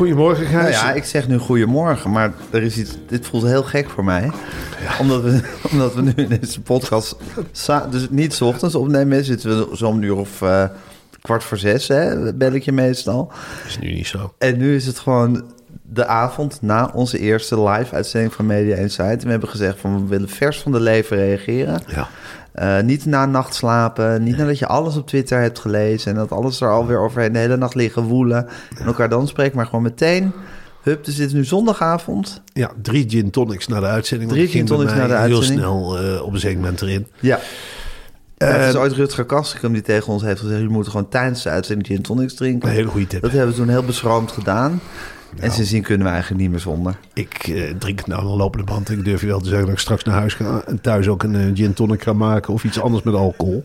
Goedemorgen, 0.00 0.52
Nou 0.52 0.62
Gijs. 0.62 0.80
ja, 0.80 0.92
ik 0.92 1.04
zeg 1.04 1.28
nu 1.28 1.38
goedemorgen, 1.38 2.10
maar 2.10 2.32
er 2.50 2.62
is 2.62 2.76
iets, 2.76 2.90
dit 3.06 3.26
voelt 3.26 3.42
heel 3.42 3.62
gek 3.62 3.88
voor 3.90 4.04
mij. 4.04 4.30
Omdat, 5.00 5.22
we, 5.22 5.40
omdat 5.72 5.94
we 5.94 6.02
nu 6.02 6.12
in 6.16 6.28
deze 6.40 6.60
podcast, 6.60 7.16
dus 7.90 8.06
niet 8.10 8.34
's 8.34 8.40
ochtends 8.40 8.74
opnemen, 8.74 9.24
zitten 9.24 9.68
we 9.70 9.76
zo 9.76 9.86
om 9.86 9.96
een 9.96 10.02
uur 10.02 10.16
of 10.16 10.42
eh, 10.42 10.64
kwart 11.20 11.44
voor 11.44 11.58
zes, 11.58 11.88
hè, 11.88 12.34
bel 12.34 12.52
ik 12.52 12.62
je 12.62 12.72
meestal. 12.72 13.26
Dat 13.26 13.66
is 13.66 13.78
nu 13.78 13.92
niet 13.92 14.06
zo. 14.06 14.34
En 14.38 14.58
nu 14.58 14.76
is 14.76 14.86
het 14.86 14.98
gewoon 14.98 15.44
de 15.92 16.06
avond 16.06 16.58
na 16.62 16.90
onze 16.94 17.18
eerste 17.18 17.62
live-uitzending 17.62 18.32
van 18.32 18.46
Media 18.46 18.76
Insight. 18.76 19.22
We 19.22 19.30
hebben 19.30 19.48
gezegd 19.48 19.80
van 19.80 20.02
we 20.02 20.08
willen 20.08 20.28
vers 20.28 20.60
van 20.60 20.72
de 20.72 20.80
leven 20.80 21.16
reageren. 21.16 21.82
Ja. 21.86 22.08
Eh, 22.52 22.80
niet 22.80 23.04
na 23.04 23.26
nacht 23.26 23.54
slapen, 23.54 24.22
niet 24.22 24.36
nadat 24.36 24.58
je 24.58 24.66
alles 24.66 24.96
op 24.96 25.06
Twitter 25.06 25.40
hebt 25.40 25.58
gelezen... 25.58 26.10
en 26.12 26.18
dat 26.18 26.32
alles 26.32 26.60
er 26.60 26.70
alweer 26.70 26.98
overheen 26.98 27.32
de 27.32 27.38
hele 27.38 27.56
nacht 27.56 27.74
liggen 27.74 28.02
woelen... 28.02 28.48
en 28.78 28.86
elkaar 28.86 29.08
dan 29.08 29.28
spreken, 29.28 29.56
maar 29.56 29.66
gewoon 29.66 29.82
meteen... 29.82 30.32
Hup, 30.82 31.04
dus 31.04 31.16
dit 31.16 31.26
is 31.26 31.32
nu 31.32 31.44
zondagavond. 31.44 32.42
ja, 32.52 32.70
drie 32.82 33.08
gin 33.08 33.30
tonics 33.30 33.66
na 33.66 33.80
de 33.80 33.86
uitzending. 33.86 34.30
Drie 34.30 34.48
gin 34.48 34.66
tonics 34.66 34.92
na 34.92 35.06
de 35.06 35.14
Heel 35.14 35.16
uitzending. 35.16 35.60
snel 35.60 35.98
eh, 35.98 36.22
op 36.22 36.44
een 36.44 36.56
moment 36.56 36.82
erin. 36.82 37.06
Ja. 37.18 37.40
Eh, 38.36 38.52
het 38.52 38.68
is 38.68 38.80
ooit 38.80 38.92
Rutger 38.92 39.24
Kastrikum 39.24 39.72
die 39.72 39.82
tegen 39.82 40.12
ons 40.12 40.22
heeft 40.22 40.40
gezegd... 40.40 40.58
jullie 40.58 40.72
moeten 40.72 40.92
gewoon 40.92 41.08
tijdens 41.08 41.42
de 41.42 41.48
uitzending 41.48 41.86
gin 41.88 42.02
tonics 42.02 42.34
drinken. 42.34 42.68
Een 42.68 42.74
hele 42.74 42.88
goede 42.88 43.06
tip. 43.06 43.22
Dat 43.22 43.30
hebben 43.30 43.50
we 43.50 43.56
toen 43.56 43.68
heel 43.68 43.84
beschroomd 43.84 44.32
gedaan. 44.32 44.80
En 45.38 45.50
sindsdien 45.50 45.82
kunnen 45.82 46.06
we 46.06 46.12
eigenlijk 46.12 46.42
niet 46.42 46.50
meer 46.50 46.60
zonder. 46.60 46.96
Ik 47.14 47.48
eh, 47.48 47.74
drink 47.78 47.98
het 47.98 48.06
nou 48.06 48.20
aan 48.20 48.26
de 48.26 48.36
lopende 48.36 48.64
band. 48.64 48.90
Ik 48.90 49.04
durf 49.04 49.20
je 49.20 49.26
wel 49.26 49.40
te 49.40 49.48
zeggen 49.48 49.64
dat 49.64 49.74
ik 49.74 49.80
straks 49.80 50.04
naar 50.04 50.14
huis 50.14 50.34
ga 50.34 50.62
en 50.66 50.80
thuis 50.80 51.08
ook 51.08 51.22
een 51.22 51.34
eh, 51.34 51.50
gin 51.54 51.72
tonic 51.72 52.02
ga 52.02 52.12
maken 52.12 52.52
of 52.52 52.64
iets 52.64 52.80
anders 52.80 53.02
met 53.02 53.14
alcohol. 53.14 53.64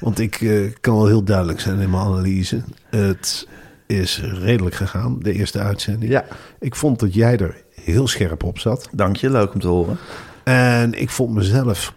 Want 0.00 0.18
ik 0.18 0.40
eh, 0.40 0.72
kan 0.80 0.94
wel 0.96 1.06
heel 1.06 1.22
duidelijk 1.22 1.60
zijn 1.60 1.80
in 1.80 1.90
mijn 1.90 2.02
analyse. 2.02 2.62
Het 2.90 3.48
is 3.86 4.20
redelijk 4.22 4.74
gegaan, 4.74 5.18
de 5.20 5.32
eerste 5.32 5.58
uitzending. 5.58 6.12
Ja. 6.12 6.24
Ik 6.60 6.74
vond 6.74 7.00
dat 7.00 7.14
jij 7.14 7.36
er 7.36 7.62
heel 7.82 8.08
scherp 8.08 8.42
op 8.42 8.58
zat. 8.58 8.88
Dank 8.92 9.16
je, 9.16 9.30
leuk 9.30 9.54
om 9.54 9.60
te 9.60 9.68
horen. 9.68 9.98
En 10.44 11.00
ik 11.00 11.10
vond 11.10 11.34
mezelf, 11.34 11.94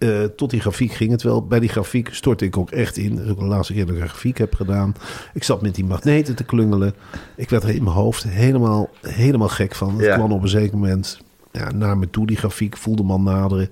eh, 0.00 0.24
tot 0.36 0.50
die 0.50 0.60
grafiek 0.60 0.92
ging 0.92 1.10
het 1.10 1.22
wel. 1.22 1.46
Bij 1.46 1.60
die 1.60 1.68
grafiek 1.68 2.08
stortte 2.14 2.44
ik 2.44 2.56
ook 2.56 2.70
echt 2.70 2.96
in. 2.96 3.16
Dat 3.16 3.28
ook 3.28 3.38
de 3.38 3.44
laatste 3.44 3.72
keer 3.72 3.86
dat 3.86 3.94
ik 3.94 4.00
een 4.02 4.08
grafiek 4.08 4.38
heb 4.38 4.54
gedaan. 4.54 4.94
Ik 5.34 5.42
zat 5.44 5.62
met 5.62 5.74
die 5.74 5.84
magneten 5.84 6.34
te 6.34 6.44
klungelen. 6.44 6.94
Ik 7.36 7.50
werd 7.50 7.62
er 7.62 7.68
in 7.74 7.82
mijn 7.82 7.96
hoofd 7.96 8.22
helemaal, 8.22 8.88
helemaal 9.00 9.48
gek 9.48 9.74
van. 9.74 9.96
Het 9.96 10.04
Ja. 10.04 10.14
kwam 10.14 10.32
op 10.32 10.42
een 10.42 10.48
zeker 10.48 10.74
moment 10.78 11.20
ja, 11.52 11.70
naar 11.70 11.98
me 11.98 12.10
toe, 12.10 12.26
die 12.26 12.36
grafiek. 12.36 12.76
Voelde 12.76 13.02
man 13.02 13.22
naderen. 13.22 13.68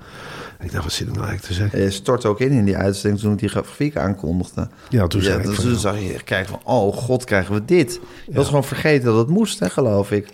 En 0.58 0.64
ik 0.66 0.72
dacht, 0.72 0.84
wat 0.84 0.92
zit 0.92 1.06
ik 1.08 1.14
nou 1.14 1.26
eigenlijk 1.26 1.54
te 1.54 1.62
zeggen? 1.62 1.80
Je 1.80 1.90
stort 1.90 2.26
ook 2.26 2.40
in 2.40 2.50
in 2.50 2.64
die 2.64 2.76
uitzending 2.76 3.22
toen 3.22 3.32
ik 3.32 3.38
die 3.38 3.48
grafiek 3.48 3.96
aankondigde. 3.96 4.68
Ja, 4.88 5.06
toen 5.06 5.22
ik 5.22 5.42
dus 5.44 5.60
toen 5.60 5.70
ja. 5.70 5.76
zag 5.76 6.00
je, 6.00 6.22
krijgen 6.24 6.48
van, 6.48 6.60
oh 6.74 6.96
god, 6.96 7.24
krijgen 7.24 7.54
we 7.54 7.64
dit. 7.64 8.00
Je 8.26 8.34
was 8.34 8.46
gewoon 8.46 8.64
vergeten 8.64 9.04
dat 9.04 9.16
het 9.18 9.28
moest, 9.28 9.58
hè, 9.58 9.70
geloof 9.70 10.10
ik. 10.10 10.28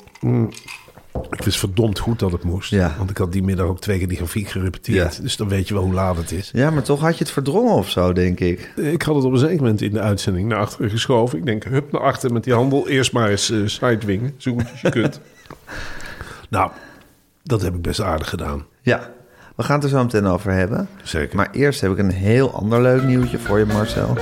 Ik 1.30 1.42
wist 1.42 1.58
verdomd 1.58 1.98
goed 1.98 2.18
dat 2.18 2.32
het 2.32 2.44
moest. 2.44 2.70
Ja. 2.70 2.94
Want 2.98 3.10
ik 3.10 3.18
had 3.18 3.32
die 3.32 3.42
middag 3.42 3.66
ook 3.66 3.80
twee 3.80 3.98
keer 3.98 4.08
die 4.08 4.16
grafiek 4.16 4.48
gerepeteerd. 4.48 5.16
Ja. 5.16 5.22
Dus 5.22 5.36
dan 5.36 5.48
weet 5.48 5.68
je 5.68 5.74
wel 5.74 5.82
hoe 5.82 5.92
laat 5.92 6.16
het 6.16 6.32
is. 6.32 6.50
Ja, 6.52 6.70
maar 6.70 6.82
toch 6.82 7.00
had 7.00 7.18
je 7.18 7.24
het 7.24 7.32
verdrongen 7.32 7.74
of 7.74 7.90
zo, 7.90 8.12
denk 8.12 8.40
ik. 8.40 8.72
Ik 8.76 9.02
had 9.02 9.14
het 9.14 9.24
op 9.24 9.32
een 9.32 9.38
zeker 9.38 9.56
moment 9.56 9.82
in 9.82 9.92
de 9.92 10.00
uitzending 10.00 10.48
naar 10.48 10.58
achteren 10.58 10.90
geschoven. 10.90 11.38
Ik 11.38 11.46
denk, 11.46 11.64
hup 11.64 11.92
naar 11.92 12.00
achter 12.00 12.32
met 12.32 12.44
die 12.44 12.54
handel. 12.54 12.88
Eerst 12.88 13.12
maar 13.12 13.30
eens 13.30 13.50
uh, 13.50 13.66
sidewingen, 13.68 14.34
zo 14.36 14.52
goed 14.52 14.70
als 14.70 14.80
je 14.80 14.90
kunt. 14.90 15.20
nou, 16.50 16.70
dat 17.42 17.62
heb 17.62 17.74
ik 17.74 17.82
best 17.82 18.00
aardig 18.00 18.28
gedaan. 18.28 18.66
Ja, 18.82 19.10
we 19.56 19.62
gaan 19.62 19.74
het 19.74 19.84
er 19.84 19.90
zo 19.90 20.02
meteen 20.02 20.26
over 20.26 20.52
hebben. 20.52 20.88
Zeker. 21.02 21.36
Maar 21.36 21.50
eerst 21.52 21.80
heb 21.80 21.90
ik 21.92 21.98
een 21.98 22.10
heel 22.10 22.50
ander 22.52 22.82
leuk 22.82 23.02
nieuwtje 23.02 23.38
voor 23.38 23.58
je, 23.58 23.66
Marcel. 23.66 24.16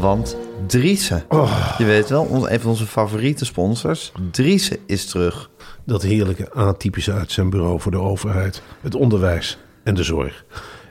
Want 0.00 0.36
Driese, 0.64 1.24
Oh. 1.28 1.74
je 1.78 1.84
weet 1.84 2.08
wel, 2.08 2.50
een 2.50 2.60
van 2.60 2.70
onze 2.70 2.86
favoriete 2.86 3.44
sponsors. 3.44 4.12
Driese 4.30 4.78
is 4.86 5.06
terug. 5.06 5.50
Dat 5.84 6.02
heerlijke 6.02 6.52
atypische 6.52 7.12
uitzendbureau 7.12 7.80
voor 7.80 7.90
de 7.92 7.98
overheid, 7.98 8.62
het 8.80 8.94
onderwijs 8.94 9.58
en 9.84 9.94
de 9.94 10.02
zorg. 10.02 10.44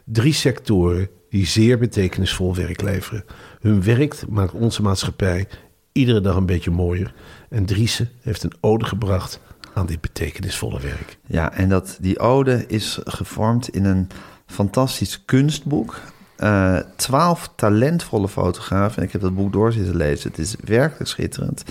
Drie 0.06 0.34
sectoren 0.34 1.10
die 1.30 1.46
zeer 1.46 1.78
betekenisvol 1.78 2.56
werk 2.56 2.82
leveren. 2.82 3.26
Hun 3.60 3.84
werk 3.84 4.28
maakt 4.30 4.54
onze 4.54 4.82
maatschappij 4.82 5.48
iedere 5.92 6.22
dag 6.22 6.36
een 6.36 6.46
beetje 6.46 6.72
mooier. 6.72 7.14
En 7.50 7.66
Driese 7.66 8.08
heeft 8.22 8.44
een 8.44 8.54
ode 8.62 8.86
gebracht 8.86 9.40
aan 9.74 9.86
dit 9.86 10.02
betekenisvolle 10.02 10.80
werk. 10.80 11.18
Ja, 11.28 11.54
en 11.54 11.70
dat, 11.70 11.98
die 12.02 12.20
ode 12.20 12.64
is 12.68 13.00
gevormd 13.04 13.70
in 13.70 13.86
een 13.86 14.08
fantastisch 14.46 15.26
kunstboek. 15.26 16.00
Eh, 16.36 16.78
Twaalf 16.96 17.50
talentvolle 17.56 18.28
fotografen, 18.28 18.98
en 18.98 19.04
ik 19.04 19.12
heb 19.12 19.22
dat 19.22 19.36
boek 19.36 19.54
door 19.54 19.72
zitten 19.72 19.96
lezen, 19.96 20.30
het 20.30 20.40
is 20.40 20.56
werkelijk 20.64 21.10
schitterend, 21.10 21.64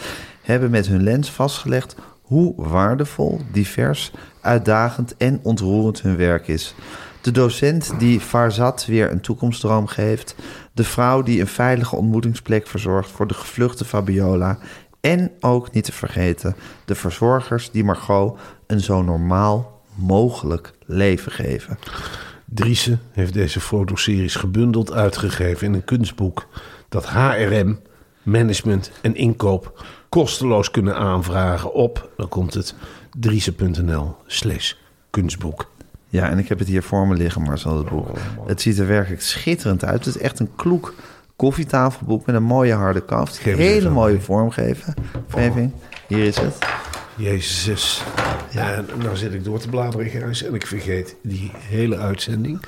hebben 0.43 0.71
met 0.71 0.87
hun 0.87 1.03
lens 1.03 1.31
vastgelegd 1.31 1.97
hoe 2.23 2.55
waardevol, 2.57 3.41
divers, 3.53 4.13
uitdagend 4.41 5.17
en 5.17 5.41
ontroerend 5.43 6.03
hun 6.03 6.17
werk 6.17 6.49
is. 6.49 6.75
De 7.21 7.31
docent 7.31 7.93
die 7.99 8.21
Farzad 8.21 8.87
weer 8.87 9.11
een 9.11 9.21
toekomstdroom 9.21 9.87
geeft. 9.87 10.35
De 10.73 10.85
vrouw 10.85 11.23
die 11.23 11.41
een 11.41 11.47
veilige 11.47 11.97
ontmoetingsplek 11.97 12.67
verzorgt 12.67 13.11
voor 13.11 13.27
de 13.27 13.35
gevluchte 13.35 13.85
Fabiola. 13.85 14.59
En 15.01 15.31
ook 15.41 15.73
niet 15.73 15.85
te 15.85 15.93
vergeten, 15.93 16.57
de 16.85 16.95
verzorgers 16.95 17.71
die 17.71 17.85
Margot 17.85 18.39
een 18.67 18.81
zo 18.81 19.03
normaal 19.03 19.83
mogelijk 19.95 20.73
leven 20.87 21.33
geven. 21.33 21.79
Driese 22.45 22.99
heeft 23.13 23.33
deze 23.33 23.61
fotoseries 23.61 24.35
gebundeld 24.35 24.93
uitgegeven 24.93 25.67
in 25.67 25.75
een 25.75 25.85
kunstboek 25.85 26.49
dat 26.89 27.09
HRM, 27.09 27.79
management 28.23 28.91
en 29.03 29.15
inkoop 29.15 29.85
kosteloos 30.09 30.71
kunnen 30.71 30.97
aanvragen 30.97 31.73
op, 31.73 32.11
dan 32.17 32.29
komt 32.29 32.55
het, 32.55 32.75
driese.nl 33.19 34.17
slash 34.27 34.73
kunstboek. 35.11 35.71
Ja, 36.09 36.31
en 36.31 36.39
ik 36.39 36.49
heb 36.49 36.59
het 36.59 36.69
hier 36.69 36.83
voor 36.83 37.07
me 37.07 37.15
liggen, 37.15 37.43
Marcel, 37.43 37.79
het 37.79 37.89
boek. 37.89 38.09
het 38.47 38.61
ziet 38.61 38.79
er 38.79 38.87
werkelijk 38.87 39.23
schitterend 39.23 39.85
uit. 39.85 40.05
Het 40.05 40.15
is 40.15 40.23
echt 40.23 40.41
een 40.41 40.51
kloek 40.57 40.95
koffietafelboek 41.37 42.27
met 42.27 42.35
een 42.35 42.43
mooie 42.43 42.75
harde 42.75 43.01
kaft. 43.01 43.39
Hele 43.39 43.91
mooie 43.91 44.21
vormgeving. 44.21 45.73
Hier 46.09 46.25
is 46.25 46.37
het. 46.37 46.59
Jezus. 47.17 48.03
En 48.55 48.87
nou 49.03 49.17
zit 49.17 49.35
ik 49.35 49.45
door 49.45 49.59
te 49.59 49.69
bladeren 49.69 50.13
in 50.13 50.23
huis 50.23 50.43
en 50.43 50.55
ik 50.55 50.67
vergeet 50.67 51.17
die 51.23 51.51
hele 51.55 51.97
uitzending. 51.97 52.61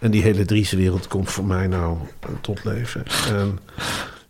En 0.00 0.10
die 0.10 0.22
hele 0.22 0.44
Driese 0.44 0.76
wereld 0.76 1.08
komt 1.08 1.30
voor 1.30 1.44
mij 1.44 1.66
nou 1.66 1.96
tot 2.40 2.64
leven. 2.64 3.02
En 3.28 3.58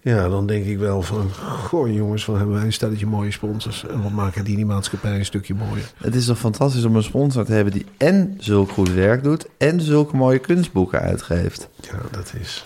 ja, 0.00 0.28
dan 0.28 0.46
denk 0.46 0.64
ik 0.64 0.78
wel 0.78 1.02
van... 1.02 1.30
Goh 1.32 1.94
jongens, 1.94 2.24
van 2.24 2.36
hebben 2.36 2.54
wij 2.54 2.64
een 2.64 2.72
stelletje 2.72 3.06
mooie 3.06 3.30
sponsors. 3.30 3.86
En 3.86 4.02
wat 4.02 4.12
maken 4.12 4.44
die 4.44 4.56
die 4.56 4.66
maatschappij 4.66 5.18
een 5.18 5.24
stukje 5.24 5.54
mooier. 5.54 5.92
Het 5.96 6.14
is 6.14 6.24
toch 6.24 6.38
fantastisch 6.38 6.84
om 6.84 6.96
een 6.96 7.02
sponsor 7.02 7.44
te 7.44 7.52
hebben 7.52 7.72
die 7.72 7.86
en 7.96 8.34
zulk 8.38 8.70
goed 8.70 8.92
werk 8.92 9.22
doet... 9.22 9.46
en 9.58 9.80
zulke 9.80 10.16
mooie 10.16 10.38
kunstboeken 10.38 11.00
uitgeeft. 11.00 11.68
Ja, 11.80 11.98
dat 12.10 12.32
is... 12.40 12.64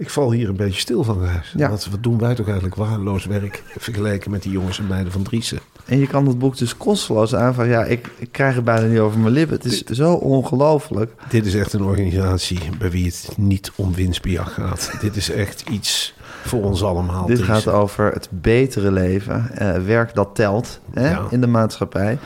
Ik 0.00 0.10
val 0.10 0.32
hier 0.32 0.48
een 0.48 0.56
beetje 0.56 0.80
stil 0.80 1.04
van 1.04 1.24
huis. 1.24 1.54
Ja. 1.56 1.70
Wat, 1.70 1.86
wat 1.90 2.02
doen 2.02 2.18
wij 2.18 2.34
toch 2.34 2.46
eigenlijk 2.46 2.76
waardeloos 2.76 3.24
werk... 3.24 3.62
vergeleken 3.78 4.30
met 4.30 4.42
die 4.42 4.52
jongens 4.52 4.78
en 4.78 4.86
meiden 4.86 5.12
van 5.12 5.22
Driessen. 5.22 5.58
En 5.86 5.98
je 5.98 6.06
kan 6.06 6.24
dat 6.24 6.38
boek 6.38 6.56
dus 6.58 6.76
kosteloos 6.76 7.34
aanvragen. 7.34 7.72
Ja, 7.72 7.84
ik, 7.84 8.08
ik 8.18 8.28
krijg 8.32 8.54
het 8.54 8.64
bijna 8.64 8.86
niet 8.86 8.98
over 8.98 9.18
mijn 9.18 9.32
lippen. 9.32 9.56
Het 9.56 9.64
is 9.64 9.82
zo 9.84 10.12
ongelooflijk. 10.12 11.12
Dit 11.28 11.46
is 11.46 11.54
echt 11.54 11.72
een 11.72 11.82
organisatie 11.82 12.58
bij 12.78 12.90
wie 12.90 13.04
het 13.06 13.28
niet 13.36 13.72
om 13.74 13.94
winstbejag 13.94 14.54
gaat. 14.54 14.90
Dit 15.00 15.16
is 15.16 15.30
echt 15.30 15.64
iets 15.70 16.14
voor 16.44 16.62
ons 16.64 16.82
allemaal. 16.82 17.26
Dit 17.26 17.42
gaat 17.42 17.68
over 17.68 18.12
het 18.12 18.28
betere 18.30 18.92
leven. 18.92 19.50
eh, 19.54 19.82
werk 19.84 20.14
dat 20.14 20.30
telt 20.34 20.80
hè, 20.92 21.10
Ja. 21.10 21.26
in 21.30 21.40
de 21.40 21.46
maatschappij. 21.46 22.18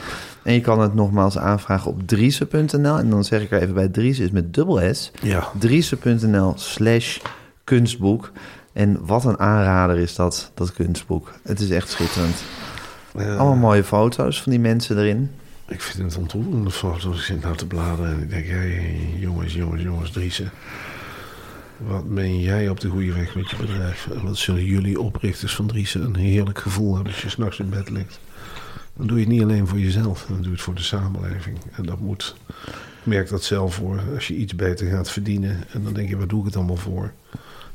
En 0.42 0.52
je 0.52 0.60
kan 0.60 0.80
het 0.80 0.94
nogmaals 0.94 1.38
aanvragen 1.38 1.90
op 1.90 2.06
driese.nl. 2.06 2.98
En 2.98 3.10
dan 3.10 3.24
zeg 3.24 3.42
ik 3.42 3.50
er 3.50 3.60
even 3.62 3.74
bij, 3.74 3.88
Dries 3.88 4.18
is 4.18 4.30
met 4.30 4.54
dubbel 4.54 4.94
S. 4.94 5.10
Ja. 5.22 5.48
Driese.nl 5.58 6.52
slash 6.56 7.18
kunstboek. 7.64 8.32
En 8.72 9.06
wat 9.06 9.24
een 9.24 9.38
aanrader 9.38 9.98
is 9.98 10.14
dat, 10.14 10.50
dat 10.54 10.72
kunstboek. 10.72 11.32
Het 11.42 11.60
is 11.60 11.70
echt 11.70 11.88
schitterend. 11.88 12.42
Ja. 13.18 13.22
Allemaal 13.22 13.54
mooie 13.54 13.84
foto's 13.84 14.42
van 14.42 14.52
die 14.52 14.60
mensen 14.60 14.98
erin. 14.98 15.30
Ik 15.68 15.80
vind 15.80 16.12
het 16.12 16.20
ontroerende 16.20 16.70
foto's. 16.70 17.16
Ik 17.16 17.22
zit 17.22 17.42
nou 17.42 17.56
te 17.56 17.66
bladeren 17.66 18.12
en 18.12 18.22
ik 18.22 18.30
denk... 18.30 18.46
Hey, 18.46 18.96
jongens, 19.18 19.54
jongens, 19.54 19.82
jongens, 19.82 20.10
Driessen. 20.10 20.50
Wat 21.76 22.14
ben 22.14 22.40
jij 22.40 22.68
op 22.68 22.80
de 22.80 22.88
goede 22.88 23.12
weg 23.12 23.34
met 23.34 23.50
je 23.50 23.56
bedrijf? 23.56 24.08
En 24.14 24.22
wat 24.22 24.36
zullen 24.36 24.64
jullie 24.64 25.00
oprichters 25.00 25.54
van 25.54 25.66
Driessen 25.66 26.04
een 26.04 26.16
heerlijk 26.16 26.58
gevoel 26.58 26.94
hebben... 26.94 27.12
als 27.12 27.22
je 27.22 27.28
s'nachts 27.28 27.58
in 27.58 27.68
bed 27.68 27.90
ligt. 27.90 28.20
Dan 28.96 29.06
doe 29.06 29.16
je 29.16 29.24
het 29.24 29.32
niet 29.32 29.42
alleen 29.42 29.66
voor 29.66 29.78
jezelf. 29.78 30.24
Dan 30.28 30.36
doe 30.36 30.44
je 30.44 30.50
het 30.50 30.60
voor 30.60 30.74
de 30.74 30.82
samenleving. 30.82 31.58
En 31.72 31.82
dat 31.82 32.00
moet... 32.00 32.36
Ik 33.00 33.10
merk 33.10 33.28
dat 33.28 33.44
zelf 33.44 33.74
voor. 33.74 34.00
Als 34.14 34.28
je 34.28 34.34
iets 34.34 34.54
beter 34.54 34.86
gaat 34.86 35.10
verdienen... 35.10 35.64
en 35.72 35.84
dan 35.84 35.92
denk 35.92 36.08
je, 36.08 36.16
waar 36.16 36.28
doe 36.28 36.40
ik 36.40 36.46
het 36.46 36.56
allemaal 36.56 36.76
voor? 36.76 37.12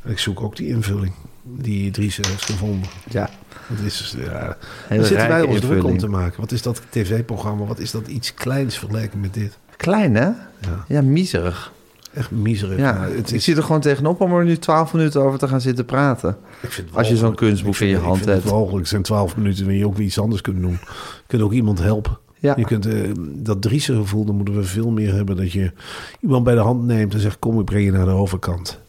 En 0.01 0.11
ik 0.11 0.19
zoek 0.19 0.41
ook 0.41 0.55
die 0.55 0.67
invulling 0.67 1.13
die 1.43 1.91
Driessen 1.91 2.25
heeft 2.27 2.45
gevonden. 2.45 2.89
Ja, 3.09 3.29
Het 3.67 3.79
is, 3.79 4.15
ja, 4.17 4.57
daar 4.89 5.05
zitten 5.05 5.27
wij 5.27 5.41
ons 5.41 5.59
druk 5.59 5.83
om 5.83 5.97
te 5.97 6.07
maken. 6.07 6.39
Wat 6.39 6.51
is 6.51 6.61
dat 6.61 6.81
tv-programma? 6.89 7.65
Wat 7.65 7.79
is 7.79 7.91
dat 7.91 8.07
iets 8.07 8.33
kleins 8.33 8.77
vergeleken 8.77 9.19
met 9.19 9.33
dit? 9.33 9.57
Klein 9.75 10.15
hè? 10.15 10.25
Ja. 10.59 10.85
Ja, 10.87 11.01
miserig. 11.01 11.71
Echt 12.13 12.31
miserig. 12.31 12.77
Ja, 12.77 13.07
het 13.15 13.31
ik 13.31 13.41
zie 13.41 13.55
er 13.55 13.63
gewoon 13.63 13.81
tegenop 13.81 14.21
om 14.21 14.33
er 14.33 14.45
nu 14.45 14.57
twaalf 14.57 14.93
minuten 14.93 15.21
over 15.21 15.39
te 15.39 15.47
gaan 15.47 15.61
zitten 15.61 15.85
praten. 15.85 16.37
ik 16.61 16.71
vind 16.71 16.89
als 16.93 17.07
je 17.07 17.17
zo'n 17.17 17.35
kunstboek 17.35 17.75
vind 17.75 17.91
in 17.91 17.97
je 17.97 18.03
hand 18.03 18.19
het 18.19 18.29
hebt. 18.43 18.71
Het 18.71 18.87
zijn 18.87 19.01
twaalf 19.01 19.37
minuten 19.37 19.63
waarin 19.63 19.79
je 19.79 19.87
ook 19.87 19.97
weer 19.97 20.05
iets 20.05 20.19
anders 20.19 20.41
kunt 20.41 20.61
doen. 20.61 20.71
Je 20.71 21.23
kunt 21.27 21.41
ook 21.41 21.53
iemand 21.53 21.79
helpen. 21.79 22.17
Ja. 22.39 22.53
Je 22.57 22.65
kunt, 22.65 22.85
eh, 22.85 23.09
dat 23.17 23.61
Driese 23.61 23.95
gevoel, 23.95 24.25
dan 24.25 24.35
moeten 24.35 24.55
we 24.55 24.63
veel 24.63 24.91
meer 24.91 25.13
hebben. 25.13 25.35
Dat 25.35 25.51
je 25.51 25.71
iemand 26.19 26.43
bij 26.43 26.55
de 26.55 26.59
hand 26.59 26.83
neemt 26.83 27.13
en 27.13 27.19
zegt... 27.19 27.39
kom, 27.39 27.59
ik 27.59 27.65
breng 27.65 27.85
je 27.85 27.91
naar 27.91 28.05
de 28.05 28.11
overkant. 28.11 28.79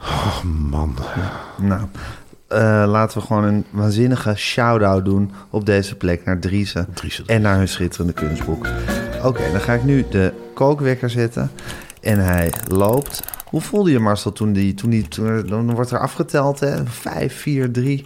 Oh 0.00 0.42
man. 0.70 0.94
Nou, 1.56 1.82
eh, 2.46 2.84
laten 2.86 3.18
we 3.18 3.26
gewoon 3.26 3.44
een 3.44 3.64
waanzinnige 3.70 4.34
shout-out 4.34 5.04
doen 5.04 5.30
op 5.50 5.66
deze 5.66 5.94
plek 5.94 6.24
naar 6.24 6.38
Driese. 6.38 6.86
Driese. 6.94 7.22
En 7.26 7.42
naar 7.42 7.56
hun 7.56 7.68
schitterende 7.68 8.12
kunstboek. 8.12 8.66
Oké, 9.24 9.50
dan 9.52 9.60
ga 9.60 9.72
ik 9.72 9.84
nu 9.84 10.04
de 10.10 10.32
kookwekker 10.54 11.10
zetten. 11.10 11.50
En 12.00 12.18
hij 12.18 12.52
loopt. 12.68 13.22
Hoe 13.44 13.60
voelde 13.60 13.90
je 13.90 13.98
Marcel 13.98 14.32
toen 14.32 14.52
die... 14.52 14.74
Toen 14.74 14.90
die 14.90 15.08
toen, 15.08 15.46
dan 15.46 15.74
wordt 15.74 15.90
er 15.90 15.98
afgeteld, 15.98 16.60
hè? 16.60 16.86
Vijf, 16.86 17.40
vier, 17.40 17.70
drie. 17.72 18.04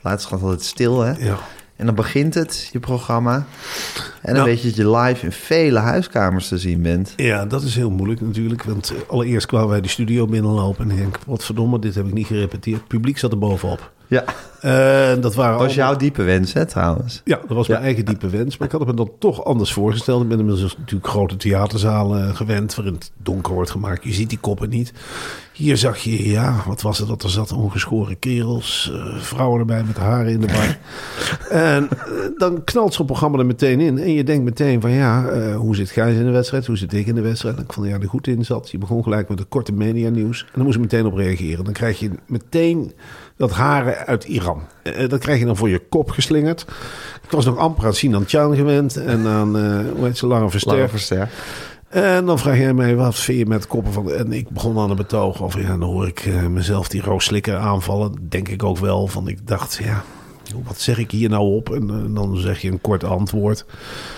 Laatst 0.00 0.26
gaat 0.26 0.42
altijd 0.42 0.62
stil, 0.62 1.00
hè? 1.00 1.12
Ja. 1.18 1.38
En 1.76 1.86
dan 1.86 1.94
begint 1.94 2.34
het, 2.34 2.68
je 2.72 2.78
programma. 2.78 3.34
En 3.34 3.44
dan 4.22 4.34
Nou. 4.34 4.44
weet 4.46 4.62
je 4.62 4.68
dat 4.68 4.76
je 4.76 4.90
live 4.90 5.24
in 5.24 5.32
vele 5.32 5.78
huiskamers 5.78 6.48
te 6.48 6.58
zien 6.58 6.82
bent. 6.82 7.12
Ja, 7.16 7.46
dat 7.46 7.62
is 7.62 7.74
heel 7.74 7.90
moeilijk 7.90 8.20
natuurlijk. 8.20 8.62
Want 8.62 8.92
eh, 8.94 9.10
allereerst 9.10 9.46
kwamen 9.46 9.68
wij 9.68 9.80
de 9.80 9.88
studio 9.88 10.26
binnenlopen... 10.26 10.84
en 10.84 10.90
ik 10.90 10.96
denk, 10.96 11.18
wat 11.26 11.44
verdomme, 11.44 11.78
dit 11.78 11.94
heb 11.94 12.06
ik 12.06 12.12
niet 12.12 12.26
gerepeteerd. 12.26 12.78
Het 12.78 12.88
publiek 12.88 13.18
zat 13.18 13.32
er 13.32 13.38
bovenop. 13.38 13.92
Ja, 14.12 14.24
Eh, 14.60 14.70
dat 15.20 15.34
waren 15.34 15.34
was 15.34 15.44
allemaal- 15.44 15.68
jouw 15.74 15.96
diepe 15.96 16.22
wens, 16.22 16.52
hè, 16.52 16.66
trouwens. 16.66 17.20
Ja, 17.24 17.36
dat 17.48 17.56
was 17.56 17.66
Ja. 17.66 17.72
mijn 17.72 17.84
eigen 17.84 18.04
diepe 18.04 18.28
wens. 18.28 18.56
Maar 18.56 18.66
ik 18.66 18.72
had 18.72 18.80
het 18.86 18.90
me 18.90 18.96
dan 18.96 19.10
toch 19.18 19.44
anders 19.44 19.72
voorgesteld. 19.72 20.22
Ik 20.22 20.28
ben 20.28 20.38
inmiddels 20.38 20.76
natuurlijk 20.78 21.08
grote 21.10 21.36
theaterzalen 21.36 22.28
eh, 22.28 22.34
gewend... 22.36 22.74
waarin 22.74 22.94
het 22.94 23.10
donker 23.22 23.54
wordt 23.54 23.70
gemaakt. 23.70 24.04
Je 24.04 24.12
ziet 24.12 24.28
die 24.28 24.38
koppen 24.38 24.68
niet. 24.68 24.92
Hier 25.52 25.76
zag 25.76 25.98
je, 25.98 26.28
ja, 26.30 26.62
wat 26.66 26.82
was 26.82 26.98
het 26.98 27.08
dat 27.08 27.22
er 27.22 27.30
zat? 27.30 27.52
Ongeschoren 27.52 28.18
kerels, 28.18 28.92
eh, 28.94 29.16
vrouwen 29.22 29.60
erbij 29.60 29.82
met 29.84 29.96
haren 29.96 30.32
in 30.32 30.40
de 30.40 30.46
bar. 30.46 30.78
en 31.76 31.88
dan 32.36 32.64
knalt 32.64 32.94
zo'n 32.94 33.06
programma 33.06 33.38
er 33.38 33.46
meteen 33.46 33.80
in. 33.80 33.98
En 33.98 34.12
je 34.12 34.24
denkt 34.24 34.44
meteen 34.44 34.80
van, 34.80 34.90
ja, 34.90 35.24
hoe 35.54 35.76
zit 35.76 35.90
Gijs 35.90 36.16
in 36.16 36.24
de 36.24 36.30
wedstrijd? 36.30 36.66
Hoe 36.66 36.76
zit 36.76 36.92
ik 36.92 37.06
in 37.06 37.14
de 37.14 37.20
wedstrijd? 37.20 37.56
En 37.56 37.62
ik 37.62 37.72
vond, 37.72 37.86
ja, 37.86 37.98
er 37.98 38.08
goed 38.08 38.26
in 38.26 38.44
zat. 38.44 38.70
Je 38.70 38.78
begon 38.78 39.02
gelijk 39.02 39.28
met 39.28 39.38
een 39.38 39.48
korte 39.48 39.72
media 39.72 40.10
nieuws. 40.10 40.40
En 40.40 40.50
dan 40.54 40.62
moest 40.62 40.74
je 40.74 40.80
meteen 40.82 41.06
op 41.06 41.14
reageren. 41.14 41.64
Dan 41.64 41.72
krijg 41.72 41.98
je 41.98 42.10
meteen 42.26 42.92
dat 43.42 43.50
haren 43.50 43.96
uit 44.06 44.24
Iran. 44.24 44.62
Eh, 44.82 45.08
dat 45.08 45.20
krijg 45.20 45.38
je 45.38 45.44
dan 45.44 45.56
voor 45.56 45.68
je 45.68 45.78
kop 45.88 46.10
geslingerd. 46.10 46.64
Ik 47.24 47.30
was 47.30 47.44
nog 47.44 47.56
amper 47.56 47.86
aan 47.86 47.94
Sinan 47.94 48.24
Chan 48.26 48.56
gewend. 48.56 48.96
En 48.96 49.26
aan, 49.26 49.56
eh 49.56 49.62
hoe 49.96 50.04
heet 50.04 50.18
ze, 50.18 50.26
Lange 50.26 50.50
Verster. 50.50 51.28
En 51.88 52.26
dan 52.26 52.38
vraag 52.38 52.58
jij 52.58 52.74
mij, 52.74 52.96
wat 52.96 53.14
vind 53.14 53.38
je 53.38 53.46
met 53.46 53.66
koppen 53.66 53.92
van... 53.92 54.12
En 54.12 54.32
ik 54.32 54.48
begon 54.50 54.78
aan 54.78 54.90
een 54.90 54.96
betoog 54.96 55.42
over, 55.42 55.60
ja, 55.60 55.68
dan 55.68 55.82
hoor 55.82 56.06
ik 56.06 56.20
eh, 56.20 56.46
mezelf 56.46 56.88
die 56.88 57.02
Roos 57.02 57.24
Slikker 57.24 57.56
aanvallen. 57.56 58.14
Denk 58.28 58.48
ik 58.48 58.62
ook 58.62 58.78
wel, 58.78 59.06
van 59.06 59.28
ik 59.28 59.46
dacht, 59.46 59.80
ja, 59.84 60.02
wat 60.64 60.80
zeg 60.80 60.98
ik 60.98 61.10
hier 61.10 61.28
nou 61.28 61.54
op? 61.54 61.70
En, 61.74 61.90
eh, 61.90 62.14
dan 62.14 62.36
zeg 62.36 62.60
je 62.60 62.70
een 62.70 62.80
kort 62.80 63.04
antwoord. 63.04 63.64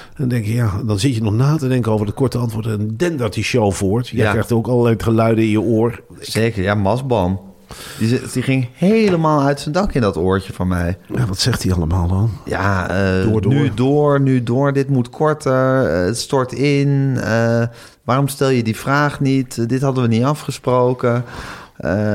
En 0.07 0.15
dan 0.17 0.29
denk 0.29 0.45
je, 0.45 0.55
ja, 0.55 0.83
dan 0.85 0.99
zit 0.99 1.15
je 1.15 1.23
nog 1.23 1.33
na 1.35 1.57
te 1.57 1.69
denken 1.69 1.93
over 1.93 2.07
de 2.07 2.13
korte 2.13 2.39
antwoord. 2.39 2.67
En 2.67 2.97
dendert 2.97 3.35
die 3.35 3.45
show 3.45 3.73
voort. 3.73 4.09
Jij 4.09 4.25
Ja. 4.25 4.31
krijgt 4.31 4.53
ook 4.53 4.67
allerlei 4.67 4.95
geluiden 4.99 5.45
in 5.45 5.51
je 5.51 5.61
oor. 5.61 6.03
Zeker, 6.21 6.63
ja, 6.63 6.75
Masbam. 6.75 7.54
Die, 7.99 8.43
ging 8.43 8.69
helemaal 8.73 9.43
uit 9.43 9.61
zijn 9.61 9.75
dak 9.75 9.93
in 9.93 10.01
dat 10.01 10.17
oortje 10.17 10.53
van 10.53 10.69
mij. 10.69 10.99
Ja, 11.15 11.27
wat 11.27 11.39
zegt 11.39 11.63
hij 11.63 11.73
allemaal 11.73 12.09
dan? 12.09 12.31
Ja, 12.45 12.89
eh, 12.89 13.23
Door, 13.31 13.41
door. 13.41 13.53
nu 13.55 13.71
door, 13.75 14.21
nu 14.21 14.43
door. 14.43 14.73
Dit 14.73 14.89
moet 14.89 15.11
korter. 15.11 15.91
eh, 16.01 16.05
het 16.07 16.19
stort 16.19 16.53
in. 16.53 17.17
eh, 17.21 17.63
waarom 18.05 18.29
stel 18.29 18.49
je 18.49 18.63
die 18.63 18.77
vraag 18.77 19.21
niet? 19.21 19.69
Dit 19.69 19.83
hadden 19.83 20.03
we 20.03 20.09
niet 20.09 20.25
afgesproken. 20.25 21.25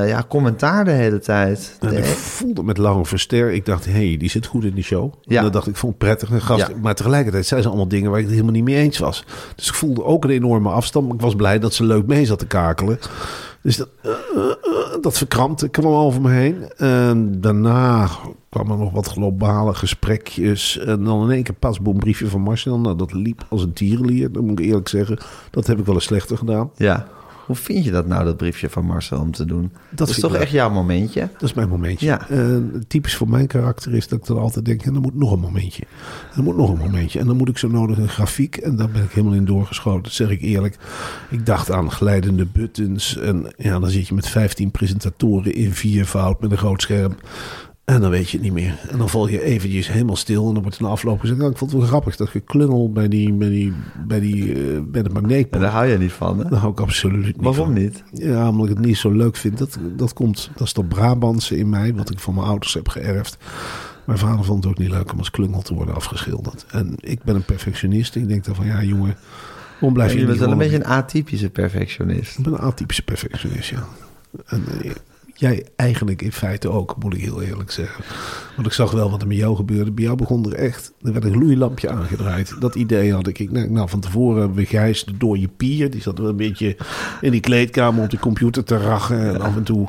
Ja, 0.05 0.23
commentaar 0.27 0.85
de 0.85 0.91
hele 0.91 1.19
tijd. 1.19 1.77
En 1.79 1.97
ik 1.97 2.03
voelde 2.05 2.63
met 2.63 2.77
Lange 2.77 3.05
Verster, 3.05 3.51
ik 3.51 3.65
dacht, 3.65 3.85
hé, 3.85 3.91
hey, 3.91 4.17
die 4.17 4.29
zit 4.29 4.45
goed 4.45 4.63
in 4.63 4.73
die 4.73 4.83
show. 4.83 5.13
Ja. 5.21 5.37
En 5.37 5.43
dat 5.43 5.53
dacht 5.53 5.67
ik, 5.67 5.75
vond 5.75 5.91
het 5.93 6.01
prettig. 6.01 6.29
Een 6.29 6.41
gast, 6.41 6.67
Ja. 6.67 6.73
Maar 6.81 6.95
tegelijkertijd 6.95 7.45
zei 7.45 7.61
ze 7.61 7.67
allemaal 7.67 7.87
dingen 7.87 8.09
waar 8.09 8.17
ik 8.19 8.25
het 8.25 8.33
helemaal 8.33 8.53
niet 8.55 8.63
mee 8.63 8.75
eens 8.75 8.97
was. 8.97 9.23
Dus 9.55 9.67
ik 9.67 9.73
voelde 9.73 10.03
ook 10.03 10.23
een 10.23 10.29
enorme 10.29 10.69
afstand. 10.69 11.05
Maar 11.07 11.15
ik 11.15 11.21
was 11.21 11.35
blij 11.35 11.59
dat 11.59 11.73
ze 11.73 11.83
leuk 11.83 12.05
mee 12.07 12.25
zat 12.25 12.39
te 12.39 12.45
kakelen. 12.47 12.99
Dus 13.61 13.77
dat, 13.77 13.89
dat 15.03 15.17
verkrampte 15.17 15.69
kwam 15.69 15.93
over 15.93 16.21
me 16.21 16.29
heen. 16.29 16.73
En 16.77 17.41
daarna 17.41 18.09
kwamen 18.49 18.77
nog 18.79 18.91
wat 18.91 19.07
globale 19.07 19.73
gesprekjes. 19.73 20.77
En 20.77 21.03
dan 21.03 21.23
in 21.23 21.31
één 21.31 21.43
keer 21.43 21.55
pas 21.55 21.79
een 21.83 21.97
briefje 21.97 22.27
van 22.27 22.41
Marcel. 22.41 22.79
Nou, 22.79 22.97
dat 22.97 23.13
liep 23.13 23.45
als 23.49 23.63
een 23.63 23.73
tierenlier. 23.73 24.31
Dat 24.31 24.43
moet 24.43 24.59
ik 24.59 24.65
eerlijk 24.65 24.87
zeggen. 24.87 25.17
Dat 25.51 25.67
heb 25.67 25.79
ik 25.79 25.85
wel 25.85 25.95
eens 25.95 26.03
slechter 26.03 26.37
gedaan. 26.37 26.71
ja. 26.75 27.07
Hoe 27.49 27.57
vind 27.57 27.85
je 27.85 27.91
dat 27.91 28.07
nou, 28.07 28.25
dat 28.25 28.37
briefje 28.37 28.69
van 28.69 28.85
Marcel, 28.85 29.19
om 29.19 29.31
te 29.31 29.45
doen? 29.45 29.71
Dat, 29.89 30.09
is 30.09 30.19
toch 30.19 30.35
echt 30.35 30.51
jouw 30.51 30.69
momentje? 30.69 31.29
Dat 31.31 31.49
is 31.49 31.53
mijn 31.53 31.69
momentje. 31.69 32.05
Ja. 32.05 32.29
En 32.29 32.83
typisch 32.87 33.15
voor 33.15 33.29
mijn 33.29 33.47
karakter 33.47 33.95
is 33.95 34.07
dat 34.07 34.19
ik 34.19 34.25
dan 34.25 34.37
altijd 34.37 34.65
denk... 34.65 34.85
en 34.85 34.95
er 34.95 35.01
moet 35.01 35.15
nog 35.15 35.31
een 35.31 35.39
momentje. 35.39 35.83
Er 36.35 36.43
moet 36.43 36.57
nog 36.57 36.69
een 36.69 36.77
momentje. 36.77 37.19
En 37.19 37.27
dan 37.27 37.37
moet 37.37 37.49
ik 37.49 37.57
zo 37.57 37.67
nodig 37.67 37.97
een 37.97 38.09
grafiek. 38.09 38.57
En 38.57 38.75
daar 38.75 38.89
ben 38.89 39.03
ik 39.03 39.11
helemaal 39.11 39.35
in 39.35 39.45
doorgeschoten. 39.45 40.03
Dat 40.03 40.11
zeg 40.11 40.29
ik 40.29 40.41
eerlijk. 40.41 40.77
Ik 41.29 41.45
dacht 41.45 41.71
aan 41.71 41.91
glijdende 41.91 42.45
buttons. 42.45 43.17
En 43.17 43.53
ja, 43.57 43.79
dan 43.79 43.89
zit 43.89 44.07
je 44.07 44.13
met 44.13 44.27
15 44.27 44.71
presentatoren 44.71 45.53
in 45.53 45.73
viervoud 45.73 46.41
met 46.41 46.51
een 46.51 46.57
groot 46.57 46.81
scherm. 46.81 47.15
En 47.89 48.01
dan 48.01 48.09
weet 48.09 48.29
je 48.29 48.37
het 48.37 48.45
niet 48.45 48.53
meer. 48.53 48.79
En 48.89 48.97
dan 48.97 49.09
val 49.09 49.27
je 49.27 49.43
eventjes 49.43 49.87
helemaal 49.87 50.15
stil. 50.15 50.47
En 50.47 50.53
dan 50.53 50.61
wordt 50.61 50.77
er 50.77 50.83
na 50.83 50.89
afloop 50.89 51.19
gezegd... 51.19 51.39
Nou, 51.39 51.51
ik 51.51 51.57
vond 51.57 51.71
het 51.71 51.79
wel 51.79 51.89
grappig 51.89 52.15
dat 52.15 52.29
geklungel 52.29 52.91
bij, 52.91 53.07
die, 53.07 53.33
bij, 53.33 53.49
die, 53.49 53.73
bij, 54.07 54.19
die, 54.19 54.53
eh, 54.53 54.79
bij 54.83 55.01
de 55.01 55.09
En 55.09 55.13
magneetbal. 55.13 55.59
daar 55.59 55.71
hou 55.71 55.85
je 55.87 55.97
niet 55.97 56.11
van, 56.11 56.39
hè? 56.39 56.49
Daar 56.49 56.59
hou 56.59 56.71
ik 56.71 56.79
absoluut 56.79 57.25
niet 57.25 57.35
Waarom 57.45 57.65
van. 57.65 57.73
niet? 57.73 58.03
Ja, 58.13 58.49
omdat 58.49 58.69
ik 58.69 58.75
het 58.75 58.85
niet 58.85 58.97
zo 58.97 59.11
leuk 59.11 59.35
vind. 59.35 59.57
Dat, 59.57 59.77
dat 59.95 60.13
komt, 60.13 60.49
dat 60.55 60.67
is 60.67 60.73
dat 60.73 60.87
Brabantse 60.87 61.57
in 61.57 61.69
mij, 61.69 61.93
wat 61.95 62.09
ik 62.09 62.19
van 62.19 62.33
mijn 62.33 62.47
ouders 62.47 62.73
heb 62.73 62.87
geërfd. 62.87 63.37
Mijn 64.05 64.19
vader 64.19 64.45
vond 64.45 64.63
het 64.63 64.73
ook 64.73 64.79
niet 64.79 64.89
leuk 64.89 65.11
om 65.11 65.17
als 65.17 65.31
klungel 65.31 65.61
te 65.61 65.73
worden 65.73 65.95
afgeschilderd. 65.95 66.65
En 66.71 66.93
ik 66.97 67.23
ben 67.23 67.35
een 67.35 67.45
perfectionist. 67.45 68.15
Ik 68.15 68.27
denk 68.27 68.45
dan 68.45 68.55
van, 68.55 68.65
ja 68.65 68.83
jongen, 68.83 69.15
waarom 69.71 69.93
blijf 69.93 70.13
je, 70.13 70.19
je 70.19 70.25
bent 70.25 70.39
wel 70.39 70.51
een 70.51 70.57
beetje 70.57 70.75
een 70.75 70.85
atypische 70.85 71.49
perfectionist. 71.49 72.37
Ik 72.37 72.43
ben 72.43 72.53
een 72.53 72.59
atypische 72.59 73.03
perfectionist, 73.03 73.69
ja. 73.69 73.83
En, 74.45 74.63
eh, 74.81 74.91
Jij 75.39 75.65
eigenlijk 75.75 76.21
in 76.21 76.31
feite 76.31 76.69
ook, 76.69 76.95
moet 76.99 77.13
ik 77.13 77.21
heel 77.21 77.41
eerlijk 77.41 77.71
zeggen. 77.71 78.03
Want 78.55 78.67
ik 78.67 78.73
zag 78.73 78.91
wel 78.91 79.11
wat 79.11 79.21
er 79.21 79.27
met 79.27 79.37
jou 79.37 79.55
gebeurde. 79.55 79.91
Bij 79.91 80.03
jou 80.03 80.17
begon 80.17 80.45
er 80.45 80.53
echt, 80.53 80.93
er 81.01 81.11
werd 81.11 81.25
een 81.25 81.33
gloeilampje 81.33 81.89
aangedraaid. 81.89 82.55
Dat 82.59 82.75
idee 82.75 83.13
had 83.13 83.27
ik. 83.27 83.39
Ik 83.39 83.53
denk, 83.53 83.69
nou, 83.69 83.89
van 83.89 83.99
tevoren 83.99 84.39
hebben 84.39 84.57
we 84.57 84.65
Gijs 84.65 85.03
de 85.03 85.17
door 85.17 85.37
je 85.37 85.47
pier. 85.47 85.89
Die 85.89 86.01
zat 86.01 86.17
wel 86.17 86.29
een 86.29 86.35
beetje 86.35 86.77
in 87.21 87.31
die 87.31 87.39
kleedkamer 87.39 88.03
op 88.03 88.09
de 88.09 88.19
computer 88.19 88.63
te 88.63 88.77
rachen. 88.77 89.33
En 89.33 89.41
af 89.41 89.55
en 89.55 89.63
toe 89.63 89.87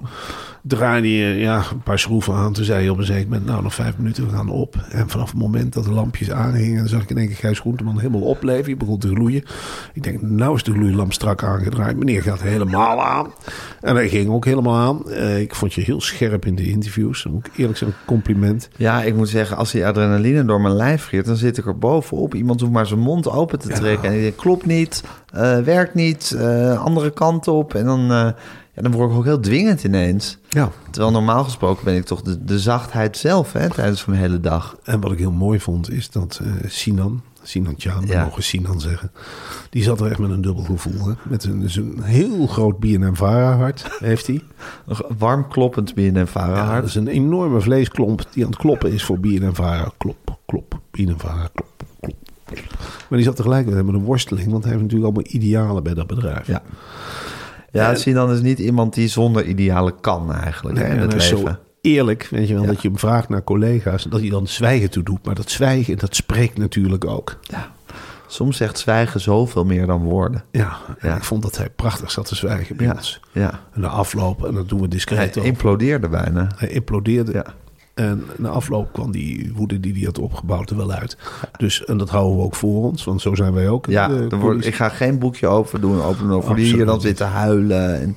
draaide 0.63 1.13
je 1.13 1.35
ja, 1.35 1.63
een 1.71 1.83
paar 1.83 1.99
schroeven 1.99 2.35
aan. 2.35 2.53
Toen 2.53 2.65
zei 2.65 2.85
je 2.85 2.91
op 2.91 2.99
een 2.99 3.05
zeker 3.05 3.29
moment, 3.29 3.47
nou 3.47 3.63
nog 3.63 3.75
vijf 3.75 3.97
minuten, 3.97 4.27
we 4.27 4.33
gaan 4.33 4.49
op. 4.49 4.77
En 4.91 5.09
vanaf 5.09 5.31
het 5.31 5.41
moment 5.41 5.73
dat 5.73 5.85
de 5.85 5.93
lampjes 5.93 6.31
aangingen, 6.31 6.89
zag 6.89 7.03
ik 7.03 7.11
in 7.11 7.19
één 7.19 7.27
keer 7.27 7.37
Gijs 7.37 7.59
Groenteman 7.59 7.99
helemaal 7.99 8.21
opleven. 8.21 8.65
Die 8.65 8.77
begon 8.77 8.99
te 8.99 9.09
gloeien. 9.09 9.43
Ik 9.93 10.03
denk, 10.03 10.23
nou 10.23 10.55
is 10.55 10.63
de 10.63 10.73
gloeilamp 10.73 11.13
strak 11.13 11.43
aangedraaid. 11.43 11.97
Meneer 11.97 12.23
gaat 12.23 12.43
helemaal 12.43 13.03
aan. 13.03 13.33
En 13.81 13.95
hij 13.95 14.09
ging 14.09 14.29
ook 14.31 14.45
helemaal 14.45 14.77
aan. 14.77 15.11
Eh, 15.11 15.41
ik 15.41 15.55
vond 15.55 15.75
je 15.75 15.81
heel 15.81 16.01
scherp 16.01 16.47
in 16.47 16.55
de 16.55 16.69
interviews. 16.69 17.23
Dat 17.23 17.33
moet 17.33 17.47
ik 17.47 17.57
eerlijk 17.57 17.79
zeggen, 17.79 17.99
compliment. 18.07 18.69
Ja, 18.77 19.03
ik 19.03 19.15
moet 19.15 19.29
zeggen, 19.29 19.57
als 19.57 19.73
die 19.73 19.87
adrenaline 19.87 20.45
door 20.45 20.61
mijn 20.61 20.75
lijf 20.75 21.07
giert, 21.07 21.27
dan 21.27 21.37
zit 21.37 21.59
ik 21.59 21.67
er 21.67 21.79
bovenop. 21.79 22.35
Iemand 22.35 22.61
hoeft 22.61 22.73
maar 22.73 22.87
zijn 22.87 23.01
mond 23.01 23.31
open 23.31 23.59
te 23.59 23.69
trekken. 23.69 24.09
En 24.09 24.15
ik 24.15 24.23
denk, 24.23 24.37
klopt 24.37 24.67
niet, 24.67 25.05
eh, 25.33 25.59
werkt 25.59 25.95
niet, 25.95 26.31
eh, 26.31 26.85
andere 26.85 27.11
kant 27.11 27.49
op. 27.49 27.75
En 27.75 27.85
dan, 27.85 28.35
ja, 28.83 28.89
dan 28.89 28.93
word 28.99 29.11
ik 29.11 29.17
ook 29.17 29.25
heel 29.25 29.41
dwingend 29.41 29.85
ineens. 29.85 30.39
Ja. 30.49 30.71
Terwijl 30.91 31.13
normaal 31.13 31.45
gesproken 31.45 31.85
ben 31.85 31.95
ik 31.97 32.05
toch 32.05 32.23
de, 32.23 32.45
de 32.45 32.59
zachtheid 32.59 33.17
zelf 33.17 33.53
hè, 33.53 33.71
tijdens 33.71 34.05
mijn 34.05 34.21
hele 34.21 34.41
dag. 34.41 34.77
En 34.85 35.01
wat 35.01 35.13
ik 35.13 35.19
heel 35.19 35.33
mooi 35.33 35.61
vond, 35.61 35.91
is 35.91 36.11
dat 36.11 36.41
eh, 36.43 36.53
Sinan, 36.71 37.23
Sinan 37.43 37.75
Tjaan, 37.77 38.07
we 38.07 38.13
Ja. 38.13 38.25
mogen 38.25 38.43
Sinan 38.43 38.81
zeggen. 38.81 39.13
Die 39.71 39.83
zat 39.83 40.01
er 40.01 40.11
echt 40.11 40.19
met 40.19 40.31
een 40.31 40.41
dubbel 40.41 40.63
gevoel. 40.65 41.09
Hè? 41.09 41.13
Met 41.23 41.45
een, 41.45 41.61
dus 41.61 41.77
een 41.77 42.03
heel 42.03 42.47
groot 42.47 42.79
BNM-Vara 42.79 43.57
hart 43.57 43.97
heeft 43.99 44.27
hij. 44.27 44.43
Een 44.87 44.97
warm 45.19 45.49
kloppend 45.49 45.95
BNN-Vara 45.95 46.57
Ja, 46.57 46.65
hart. 46.65 46.81
dat 46.81 46.89
is 46.89 46.95
een 46.95 47.09
enorme 47.09 47.61
vleesklomp 47.61 48.23
die 48.33 48.45
aan 48.45 48.51
het 48.51 48.59
kloppen 48.59 48.93
is 48.93 49.05
voor 49.05 49.19
BNM-Vara. 49.21 49.93
Klop, 49.99 50.39
klop, 50.47 50.81
BNM-Vara, 50.91 51.49
klop, 51.55 51.69
klop, 51.77 51.89
klop. 52.01 52.17
Maar 53.09 53.19
die 53.19 53.23
zat 53.27 53.37
tegelijkertijd 53.37 53.85
met 53.87 53.95
een 53.95 54.05
worsteling, 54.05 54.51
want 54.51 54.63
hij 54.65 54.73
heeft 54.73 54.85
natuurlijk 54.85 55.13
allemaal 55.15 55.33
idealen 55.35 55.83
bij 55.83 55.95
dat 55.95 56.07
bedrijf. 56.07 56.47
Ja. 56.47 56.63
Ja, 57.73 57.95
Sinan 57.95 58.31
is 58.33 58.41
niet 58.41 58.59
iemand 58.59 58.95
die 58.95 59.09
zonder 59.09 59.45
idealen 59.47 60.01
kan 60.01 60.33
eigenlijk 60.35 60.79
hè, 60.79 60.85
in 60.85 60.91
en 60.91 60.99
het 60.99 61.13
hij 61.13 61.31
leven. 61.31 61.39
zo 61.53 61.57
eerlijk, 61.81 62.29
weet 62.31 62.49
je 62.49 62.55
wel, 62.55 62.67
dat 62.67 62.83
je 62.83 62.89
hem 62.89 62.99
vraagt 62.99 63.29
naar 63.29 63.45
collega's, 63.45 64.03
dat 64.05 64.21
hij 64.21 64.29
dan 64.31 64.47
zwijgen 64.47 64.91
toe 64.91 65.03
doet. 65.03 65.25
Maar 65.27 65.35
dat 65.35 65.51
zwijgen, 65.51 65.99
dat 65.99 66.15
spreekt 66.17 66.59
natuurlijk 66.59 67.05
ook. 67.05 67.37
Ja. 67.43 67.71
Soms 68.27 68.57
zegt 68.57 68.79
zwijgen 68.79 69.21
zoveel 69.21 69.65
meer 69.65 69.87
dan 69.87 70.03
woorden. 70.03 70.45
Ja, 70.51 70.77
Ja. 71.01 71.17
ik 71.17 71.25
vond 71.25 71.43
dat 71.43 71.57
hij 71.57 71.71
prachtig 71.71 72.11
zat 72.11 72.27
te 72.27 72.35
zwijgen 72.35 72.77
bij 72.77 72.87
Ja, 72.87 72.93
ons. 72.93 73.21
ja. 73.33 73.61
En 73.75 73.81
de 73.81 73.89
afloop, 73.89 74.45
en 74.45 74.55
dat 74.55 74.69
doen 74.69 74.79
we 74.79 74.85
Hij 74.87 74.95
discreet 74.95 75.39
ook. 75.39 75.45
implodeerde 75.45 76.09
bijna. 76.09 76.47
Hij 76.57 76.69
implodeerde. 76.69 77.33
Ja. 77.33 77.45
En 77.95 78.25
na 78.39 78.49
afloop 78.49 78.93
kwam 78.93 79.11
die 79.11 79.53
woede 79.55 79.81
die 79.81 79.93
hij 79.93 80.03
had 80.03 80.19
opgebouwd 80.19 80.71
er 80.71 80.77
wel 80.77 80.93
uit. 80.93 81.17
Dus, 81.57 81.85
en 81.85 81.99
dat 81.99 82.11
houden 82.11 82.37
we 82.39 82.43
ook 82.43 82.55
voor 82.55 82.85
ons, 82.85 83.05
want 83.05 83.21
zo 83.21 83.35
zijn 83.35 83.53
wij 83.53 83.69
ook. 83.69 83.87
Ja, 83.87 84.09
De 84.09 84.15
wordt, 84.19 84.39
politie- 84.39 84.69
ik 84.69 84.75
ga 84.75 84.89
geen 84.89 85.19
boekje 85.19 85.47
open 85.47 85.81
doen, 85.81 86.03
open 86.03 86.19
doen 86.29 86.37
over 86.37 86.55
die 86.57 86.75
hier 86.75 86.85
dan 86.87 86.95
niet. 86.95 87.03
zit 87.03 87.17
te 87.17 87.25
huilen 87.25 88.01
en, 88.01 88.17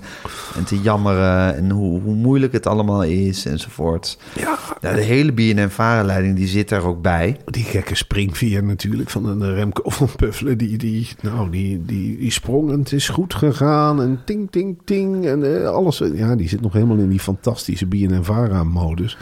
en 0.55 0.63
te 0.63 0.81
jammeren 0.81 1.55
en 1.55 1.69
hoe, 1.69 2.01
hoe 2.01 2.15
moeilijk 2.15 2.53
het 2.53 2.67
allemaal 2.67 3.03
is 3.03 3.45
enzovoort. 3.45 4.17
Ja, 4.39 4.57
Ja, 4.81 4.93
de 4.93 5.01
hele 5.01 5.31
BNN-varenleiding 5.31 6.35
die 6.35 6.47
zit 6.47 6.69
daar 6.69 6.83
ook 6.85 7.01
bij. 7.01 7.37
die 7.45 7.63
gekke 7.63 7.95
springveer 7.95 8.63
natuurlijk 8.63 9.09
van 9.09 9.25
een 9.25 9.53
Remco 9.53 9.89
van 9.89 10.09
Puffelen. 10.15 10.57
Die, 10.57 10.77
die, 10.77 11.07
nou, 11.21 11.49
die, 11.49 11.85
die, 11.85 12.17
die 12.17 12.31
sprong 12.31 12.71
en 12.71 12.79
het 12.79 12.91
is 12.91 13.09
goed 13.09 13.33
gegaan. 13.33 14.01
En 14.01 14.19
ting, 14.25 14.51
ting, 14.51 14.77
ting. 14.85 15.25
En 15.25 15.61
eh, 15.61 15.67
alles. 15.69 16.01
Ja, 16.13 16.35
die 16.35 16.49
zit 16.49 16.61
nog 16.61 16.73
helemaal 16.73 16.97
in 16.97 17.09
die 17.09 17.19
fantastische 17.19 17.85
BNN-Vara-modus. 17.85 19.17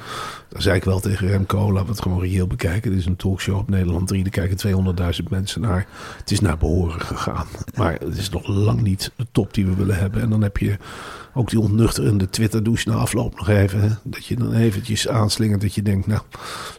Dan 0.51 0.61
zei 0.61 0.75
ik 0.75 0.83
wel 0.83 0.99
tegen 0.99 1.27
Remco, 1.27 1.71
laten 1.71 1.85
we 1.85 1.91
het 1.91 2.01
gewoon 2.01 2.21
reëel 2.21 2.47
bekijken. 2.47 2.91
Dit 2.91 2.99
is 2.99 3.05
een 3.05 3.15
talkshow 3.15 3.57
op 3.57 3.69
Nederland 3.69 4.07
3. 4.07 4.23
Daar 4.23 4.47
kijken 4.47 4.95
200.000 5.23 5.29
mensen 5.29 5.61
naar. 5.61 5.87
Het 6.17 6.31
is 6.31 6.39
naar 6.39 6.57
behoren 6.57 7.01
gegaan. 7.01 7.47
Maar 7.75 7.93
het 7.93 8.17
is 8.17 8.29
nog 8.29 8.47
lang 8.47 8.81
niet 8.81 9.11
de 9.15 9.27
top 9.31 9.53
die 9.53 9.65
we 9.65 9.75
willen 9.75 9.97
hebben. 9.97 10.21
En 10.21 10.29
dan 10.29 10.41
heb 10.41 10.57
je 10.57 10.77
ook 11.33 11.49
die 11.49 11.59
ontnuchterende 11.59 12.29
Twitter-douche 12.29 12.89
na 12.89 12.95
afloop 12.95 13.37
nog 13.37 13.49
even. 13.49 13.81
Hè? 13.81 13.87
Dat 14.03 14.25
je 14.25 14.35
dan 14.35 14.53
eventjes 14.53 15.07
aanslingert 15.07 15.61
dat 15.61 15.75
je 15.75 15.81
denkt, 15.81 16.07
nou... 16.07 16.21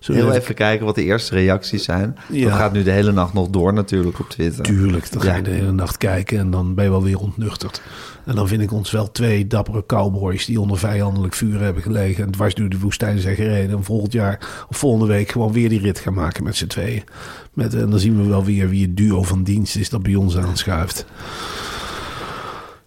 Heel 0.01 0.17
even 0.17 0.33
even 0.41 0.55
kijken 0.55 0.87
wat 0.87 0.95
de 0.95 1.05
eerste 1.05 1.35
reacties 1.35 1.85
zijn. 1.85 2.17
Ja. 2.31 2.49
Dat 2.49 2.59
gaat 2.59 2.73
nu 2.73 2.83
de 2.83 2.91
hele 2.91 3.13
nacht 3.13 3.33
nog 3.33 3.49
door 3.49 3.73
natuurlijk 3.73 4.21
op 4.21 4.29
Twitter. 4.29 4.65
Tuurlijk, 4.65 5.13
dan 5.13 5.23
ga 5.23 5.31
je 5.31 5.37
Ja. 5.37 5.43
de 5.43 5.51
hele 5.51 5.73
nacht 5.73 5.97
kijken 5.97 6.39
en 6.39 6.51
dan 6.51 6.75
ben 6.75 6.85
je 6.85 6.91
wel 6.91 7.03
weer 7.03 7.19
ontnuchterd. 7.19 7.83
En 8.25 8.35
dan 8.35 8.49
vind 8.49 8.63
ik 8.63 8.73
ons 8.73 8.91
wel 8.91 9.11
twee 9.11 9.47
dappere 9.47 9.87
cowboys 9.87 10.47
die 10.47 10.61
onder 10.61 10.79
vijandelijk 10.79 11.35
vuur 11.35 11.61
hebben 11.61 11.83
gelegen. 11.83 12.25
En 12.25 12.31
dwars 12.31 12.55
door 12.55 12.69
de 12.69 12.79
woestijn 12.79 13.19
zijn 13.19 13.37
gereden. 13.37 13.77
En 13.77 13.85
volgend 13.85 14.13
jaar 14.13 14.65
of 14.69 14.77
volgende 14.77 15.07
week 15.07 15.31
gewoon 15.31 15.53
weer 15.53 15.69
die 15.69 15.81
rit 15.81 15.99
gaan 15.99 16.15
maken 16.15 16.45
met 16.45 16.57
z'n 16.57 16.67
tweeën. 16.67 17.03
Met, 17.53 17.75
en 17.75 17.91
dan 17.91 17.99
zien 17.99 18.23
we 18.23 18.29
wel 18.29 18.45
weer 18.45 18.69
wie 18.69 18.83
het 18.83 18.97
duo 18.97 19.23
van 19.23 19.43
dienst 19.43 19.77
is 19.77 19.89
dat 19.91 20.03
bij 20.03 20.15
ons 20.15 20.37
aanschuift. 20.37 21.07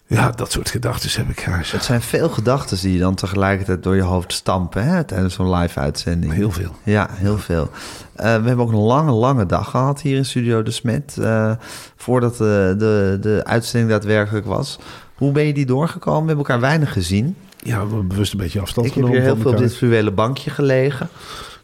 Ja, 0.08 0.30
dat 0.30 0.52
soort 0.52 0.70
gedachten 0.70 1.10
heb 1.12 1.28
ik, 1.28 1.40
Gijs. 1.40 1.72
Het 1.72 1.84
zijn 1.84 2.02
veel 2.02 2.28
gedachten 2.28 2.78
die 2.80 2.92
je 2.92 2.98
dan 2.98 3.14
tegelijkertijd 3.14 3.82
door 3.82 3.96
je 3.96 4.02
hoofd 4.02 4.32
stampen 4.32 4.84
hè, 4.84 5.04
tijdens 5.04 5.34
zo'n 5.34 5.54
live-uitzending. 5.54 6.32
Heel 6.32 6.50
veel. 6.50 6.76
Ja, 6.82 7.08
heel 7.12 7.38
veel. 7.38 7.70
Eh, 8.14 8.24
we 8.24 8.46
hebben 8.46 8.58
ook 8.58 8.72
een 8.72 8.78
lange, 8.78 9.12
lange 9.12 9.46
dag 9.46 9.70
gehad 9.70 10.00
hier 10.00 10.16
in 10.16 10.24
Studio 10.24 10.62
De 10.62 10.70
Smet. 10.70 11.16
eh, 11.20 11.52
voordat 11.96 12.36
de, 12.36 12.74
de, 12.78 13.18
de 13.20 13.40
uitzending 13.44 13.92
daadwerkelijk 13.92 14.46
was. 14.46 14.78
Hoe 15.14 15.32
ben 15.32 15.44
je 15.46 15.52
die 15.52 15.66
doorgekomen? 15.66 16.20
We 16.22 16.26
hebben 16.26 16.44
elkaar 16.46 16.60
weinig 16.60 16.92
gezien. 16.92 17.36
Ja, 17.62 17.72
we 17.74 17.78
hebben 17.78 18.08
bewust 18.08 18.32
een 18.32 18.38
beetje 18.38 18.60
afstand 18.60 18.86
Ik 18.86 18.94
heb 18.94 19.02
genomen 19.02 19.22
hier 19.22 19.32
heel 19.32 19.42
veel 19.42 19.52
op 19.52 19.58
dit 19.58 19.76
fluwelen 19.76 20.14
bankje 20.14 20.50
gelegen. 20.50 21.08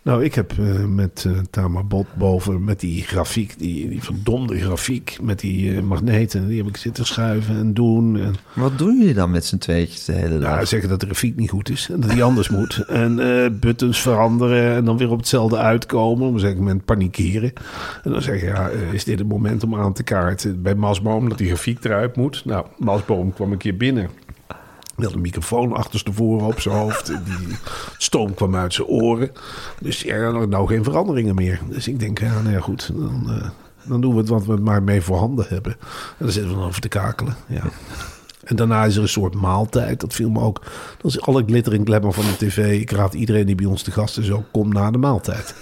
Nou, 0.04 0.24
ik 0.24 0.34
heb 0.34 0.52
eh, 0.58 0.84
met 0.84 1.24
eh 1.26 1.32
Tamar 1.50 1.86
Bot 1.86 2.06
boven 2.14 2.64
met 2.64 2.80
die 2.80 3.02
grafiek, 3.02 3.58
die, 3.58 3.88
die 3.88 4.02
verdomde 4.02 4.58
grafiek 4.58 5.18
met 5.20 5.40
die 5.40 5.76
eh, 5.76 5.82
magneten, 5.82 6.48
die 6.48 6.58
heb 6.58 6.68
ik 6.68 6.76
zitten 6.76 7.06
schuiven 7.06 7.56
en 7.56 7.74
doen. 7.74 8.16
En, 8.18 8.34
Wat 8.54 8.78
doen 8.78 8.98
jullie 8.98 9.14
dan 9.14 9.30
met 9.30 9.44
z'n 9.44 9.58
tweetjes 9.58 10.04
de 10.04 10.12
hele 10.12 10.38
dag? 10.38 10.58
ja, 10.58 10.64
zeggen 10.64 10.88
dat 10.88 11.00
de 11.00 11.06
grafiek 11.06 11.36
niet 11.36 11.50
goed 11.50 11.68
is 11.68 11.88
en 11.92 12.00
dat 12.00 12.10
die 12.10 12.22
anders 12.22 12.48
moet. 12.48 12.84
En 13.02 13.16
buttons 13.60 14.00
veranderen 14.00 14.74
en 14.74 14.84
dan 14.84 14.96
weer 14.96 15.10
op 15.10 15.18
hetzelfde 15.18 15.56
uitkomen. 15.56 16.28
Op 16.28 16.34
een 16.34 16.40
zeker 16.40 16.58
moment 16.58 16.84
panikeren. 16.84 17.52
En 18.04 18.10
dan 18.10 18.22
zeggen 18.22 18.48
ja, 18.48 18.68
is 18.68 19.04
dit 19.04 19.18
het 19.18 19.28
moment 19.28 19.64
om 19.64 19.74
aan 19.74 19.92
te 19.92 20.02
kaarten 20.02 20.62
bij 20.62 20.74
Masboom 20.74 21.28
dat 21.28 21.38
die 21.38 21.46
grafiek 21.46 21.84
eruit 21.84 22.16
moet? 22.16 22.44
Nou, 22.44 22.66
Masboom 22.78 23.32
kwam 23.32 23.52
een 23.52 23.58
keer 23.58 23.76
binnen. 23.76 24.08
Hij 25.02 25.10
had 25.10 25.20
een 25.20 25.26
microfoon 25.26 25.72
achterstevoren 25.72 26.46
op 26.46 26.60
zijn 26.60 26.74
hoofd. 26.74 27.06
Die 27.26 27.56
stoom 27.98 28.34
kwam 28.34 28.56
uit 28.56 28.74
zijn 28.74 28.86
oren. 28.86 29.30
Dus 29.80 30.00
ja, 30.00 30.30
nou, 30.30 30.46
nou 30.46 30.66
geen 30.66 30.84
veranderingen 30.84 31.34
meer. 31.34 31.60
Dus 31.68 31.88
ik 31.88 32.00
denk, 32.00 32.20
ja, 32.20 32.40
nou 32.40 32.54
ja, 32.54 32.60
goed. 32.60 32.90
Dan, 32.94 33.24
eh, 33.28 33.48
dan 33.82 34.00
doen 34.00 34.12
we 34.12 34.18
het 34.18 34.28
wat 34.28 34.44
we 34.44 34.56
maar 34.56 34.82
mee 34.82 35.00
voorhanden 35.00 35.46
hebben. 35.48 35.72
En 35.72 35.78
dan 36.18 36.30
zitten 36.30 36.50
we 36.50 36.58
dan 36.58 36.66
over 36.66 36.80
te 36.80 36.88
kakelen. 36.88 37.36
Ja. 37.46 37.62
En 38.44 38.56
daarna 38.56 38.84
is 38.84 38.96
er 38.96 39.02
een 39.02 39.08
soort 39.08 39.34
maaltijd. 39.34 40.00
Dat 40.00 40.14
viel 40.14 40.30
me 40.30 40.40
ook. 40.40 40.62
Dat 40.98 41.10
is 41.10 41.20
alle 41.20 41.42
glitter 41.46 41.72
en 41.72 41.86
glamour 41.86 42.12
van 42.12 42.24
de 42.24 42.46
tv. 42.46 42.80
Ik 42.80 42.90
raad 42.90 43.14
iedereen 43.14 43.46
die 43.46 43.54
bij 43.54 43.66
ons 43.66 43.82
te 43.82 43.90
gast 43.90 44.18
is 44.18 44.30
ook, 44.30 44.44
kom 44.50 44.72
na 44.72 44.90
de 44.90 44.98
maaltijd. 44.98 45.54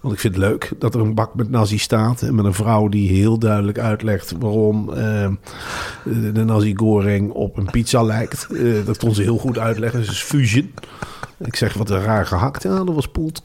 Want 0.00 0.14
ik 0.14 0.20
vind 0.20 0.34
het 0.34 0.44
leuk 0.44 0.72
dat 0.78 0.94
er 0.94 1.00
een 1.00 1.14
bak 1.14 1.34
met 1.34 1.50
nazi 1.50 1.78
staat. 1.78 2.22
En 2.22 2.34
met 2.34 2.44
een 2.44 2.54
vrouw 2.54 2.88
die 2.88 3.08
heel 3.08 3.38
duidelijk 3.38 3.78
uitlegt 3.78 4.32
waarom 4.38 4.92
eh, 4.92 5.28
de 6.32 6.44
nazi 6.44 6.74
goreng 6.76 7.30
op 7.30 7.56
een 7.56 7.70
pizza 7.70 8.02
lijkt. 8.02 8.46
Eh, 8.50 8.86
dat 8.86 8.98
kon 8.98 9.14
ze 9.14 9.22
heel 9.22 9.38
goed 9.38 9.58
uitleggen. 9.58 10.00
Is 10.00 10.22
fusion. 10.22 10.74
Ik 11.38 11.56
zeg 11.56 11.74
wat 11.74 11.90
een 11.90 12.02
raar 12.02 12.26
gehakt. 12.26 12.62
Ja, 12.62 12.84
dat 12.84 12.94
was 12.94 13.08
pulled 13.08 13.42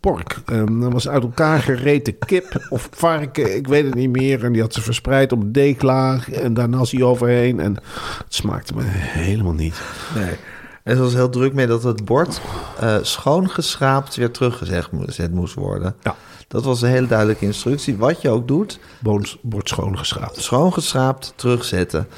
pork. 0.00 0.40
En 0.46 0.80
dat 0.80 0.92
was 0.92 1.08
uit 1.08 1.22
elkaar 1.22 1.60
gereten 1.60 2.18
kip 2.18 2.66
of 2.68 2.88
varken. 2.92 3.56
Ik 3.56 3.66
weet 3.66 3.84
het 3.84 3.94
niet 3.94 4.10
meer. 4.10 4.44
En 4.44 4.52
die 4.52 4.62
had 4.62 4.74
ze 4.74 4.82
verspreid 4.82 5.32
op 5.32 5.40
een 5.40 5.52
deeklaag. 5.52 6.30
En 6.30 6.54
daar 6.54 6.68
nazi 6.68 7.04
overheen. 7.04 7.60
En 7.60 7.74
het 8.24 8.34
smaakte 8.34 8.74
me 8.74 8.82
helemaal 8.84 9.52
niet. 9.52 9.80
Nee. 10.14 10.34
En 10.86 10.96
ze 10.96 11.02
was 11.02 11.12
heel 11.14 11.28
druk 11.28 11.52
mee 11.52 11.66
dat 11.66 11.82
het 11.82 12.04
bord 12.04 12.40
eh, 12.80 12.96
schoongeschraapt 13.02 14.14
weer 14.16 14.30
teruggezet 14.30 15.32
moest, 15.32 15.54
worden. 15.54 15.94
Ja. 16.02 16.14
Dat 16.48 16.64
was 16.64 16.82
een 16.82 16.88
hele 16.88 17.06
duidelijke 17.06 17.44
instructie. 17.44 17.96
Wat 17.96 18.22
je 18.22 18.30
ook 18.30 18.48
doet, 18.48 18.78
Boons 18.98 19.38
wordt 19.42 19.68
schoongeschraapt. 19.68 20.42
schoongeschraapt, 20.42 21.32
terugzetten. 21.36 22.08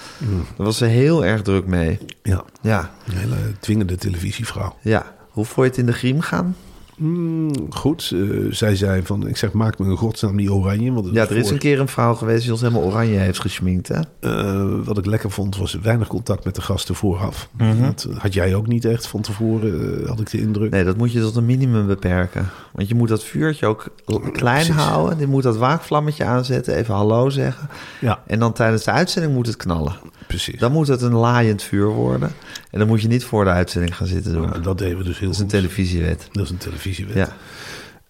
Daar 0.56 0.66
was 0.66 0.76
ze 0.76 0.84
heel 0.84 1.24
erg 1.24 1.42
druk 1.42 1.66
mee. 1.66 1.98
Ja, 2.22 2.44
Ja, 2.60 2.90
een 3.06 3.16
hele 3.16 3.36
dwingende 3.60 3.96
televisievrouw. 3.96 4.74
ja. 4.82 5.16
Hoe 5.28 5.44
vond 5.44 5.66
je 5.66 5.70
het 5.72 5.80
in 5.80 5.86
de 5.86 5.92
griem 5.98 6.20
gaan? 6.20 6.56
Mm, 6.98 7.50
goed, 7.70 8.12
eh, 8.14 8.20
zij 8.50 8.76
zei 8.76 9.02
van, 9.04 9.26
ik 9.28 9.36
zeg, 9.36 9.52
maak 9.52 9.78
me 9.78 9.86
een 9.86 9.96
godsnaam 9.96 10.34
niet 10.36 10.48
oranje. 10.48 10.92
Want 10.92 11.08
Ja, 11.12 11.22
er 11.28 11.36
is 11.36 11.42
voor- 11.42 11.52
een 11.52 11.58
keer 11.58 11.80
een 11.80 11.88
vrouw 11.88 12.14
geweest 12.14 12.42
die 12.42 12.52
ons 12.52 12.60
helemaal 12.60 12.82
oranje 12.82 13.16
heeft 13.18 13.40
geschminkt, 13.40 13.88
hè? 13.88 14.00
Eh, 14.20 14.66
wat 14.84 14.98
ik 14.98 15.06
lekker 15.06 15.30
vond, 15.30 15.56
was 15.56 15.74
weinig 15.82 16.08
contact 16.08 16.44
met 16.44 16.54
de 16.54 16.60
gasten 16.60 16.94
vooraf. 16.94 17.48
Mhm. 17.58 17.82
Dat 17.82 18.08
had 18.18 18.34
jij 18.34 18.54
ook 18.54 18.66
niet 18.66 18.84
echt 18.84 19.06
van 19.06 19.20
tevoren, 19.20 20.00
eh, 20.02 20.08
had 20.08 20.20
ik 20.20 20.30
de 20.30 20.40
indruk. 20.40 20.70
Nee, 20.70 20.84
dat 20.84 20.96
moet 20.96 21.12
je 21.12 21.20
tot 21.20 21.36
een 21.36 21.46
minimum 21.46 21.86
beperken. 21.86 22.48
Want 22.72 22.88
je 22.88 22.94
moet 22.94 23.08
dat 23.08 23.24
vuurtje 23.24 23.66
ook 23.66 23.90
klein 24.32 24.66
Precies. 24.66 24.82
houden. 24.84 25.18
Je 25.18 25.26
moet 25.26 25.42
dat 25.42 25.56
waakvlammetje 25.56 26.24
aanzetten, 26.24 26.74
even 26.74 26.94
hallo 26.94 27.28
zeggen. 27.30 27.68
Ja, 28.00 28.22
En 28.26 28.38
dan 28.38 28.52
tijdens 28.52 28.84
de 28.84 28.90
uitzending 28.90 29.34
moet 29.34 29.46
het 29.46 29.56
knallen. 29.56 29.96
precies. 30.26 30.58
Dan 30.60 30.72
moet 30.72 30.88
het 30.88 31.02
een 31.02 31.12
laaiend 31.14 31.62
vuur 31.62 31.86
worden. 31.88 32.32
En 32.70 32.78
dan 32.78 32.88
moet 32.88 33.02
je 33.02 33.08
niet 33.08 33.24
voor 33.24 33.44
de 33.44 33.50
uitzending 33.50 33.96
gaan 33.96 34.06
zitten 34.06 34.32
doen. 34.32 34.46
Nou, 34.48 34.62
dat 34.62 34.78
deden 34.78 34.98
we 34.98 35.04
dus 35.04 35.18
heel 35.18 35.26
dat 35.28 35.36
is 35.36 35.42
een 35.42 35.48
televisiewet. 35.48 36.28
Dat 36.32 36.44
is 36.44 36.50
een 36.50 36.56
Ja. 36.96 37.28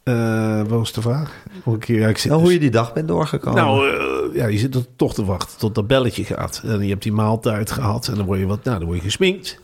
Eh, 0.03 0.59
wat 0.59 0.79
was 0.79 0.93
de 0.93 1.01
vraag? 1.03 1.33
Nog 1.65 1.75
een 1.75 1.81
keer, 1.81 2.01
ja, 2.01 2.09
ik 2.09 2.19
zit 2.19 2.31
Nou, 2.31 2.43
dus- 2.43 2.51
hoe 2.51 2.59
je 2.59 2.65
die 2.65 2.71
dag 2.75 2.93
bent 2.93 3.09
doorgekomen. 3.09 3.65
Nou, 3.65 3.89
eh, 3.89 4.37
ja, 4.37 4.47
je 4.47 4.59
zit 4.59 4.75
er 4.75 4.85
toch 4.97 5.15
te 5.15 5.25
wachten 5.25 5.59
tot 5.59 5.75
dat 5.75 5.87
belletje 5.87 6.25
gaat. 6.25 6.63
En 6.65 6.83
je 6.83 6.89
hebt 6.89 7.03
die 7.03 7.13
maaltijd 7.13 7.71
gehad 7.71 8.09
en 8.09 8.15
dan 8.15 8.27
word 8.27 8.39
je 8.39 8.47
wat, 8.47 8.65
nou, 8.65 8.79
dan 8.79 8.87
word 8.87 8.99
je 8.99 9.05
gesminkt. 9.05 9.59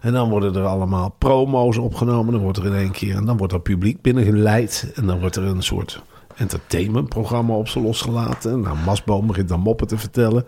En 0.00 0.12
dan 0.12 0.28
worden 0.28 0.54
er 0.56 0.64
allemaal 0.64 1.14
promo's 1.18 1.76
opgenomen. 1.76 2.32
Dan 2.32 2.42
wordt 2.42 2.58
er 2.58 2.66
in 2.66 2.74
één 2.74 2.90
keer, 2.90 3.16
en 3.16 3.24
dan 3.24 3.36
wordt 3.36 3.52
er 3.52 3.60
publiek 3.60 4.02
binnengeleid. 4.02 4.92
En 4.94 5.06
dan 5.06 5.20
wordt 5.20 5.36
er 5.36 5.44
een 5.44 5.62
soort 5.62 6.02
entertainmentprogramma 6.38 7.54
op 7.54 7.68
ze 7.68 7.80
losgelaten. 7.80 8.60
Nou, 8.60 8.76
Masboom 8.84 9.26
begint 9.26 9.48
dan 9.48 9.60
moppen 9.60 9.86
te 9.86 9.98
vertellen. 9.98 10.44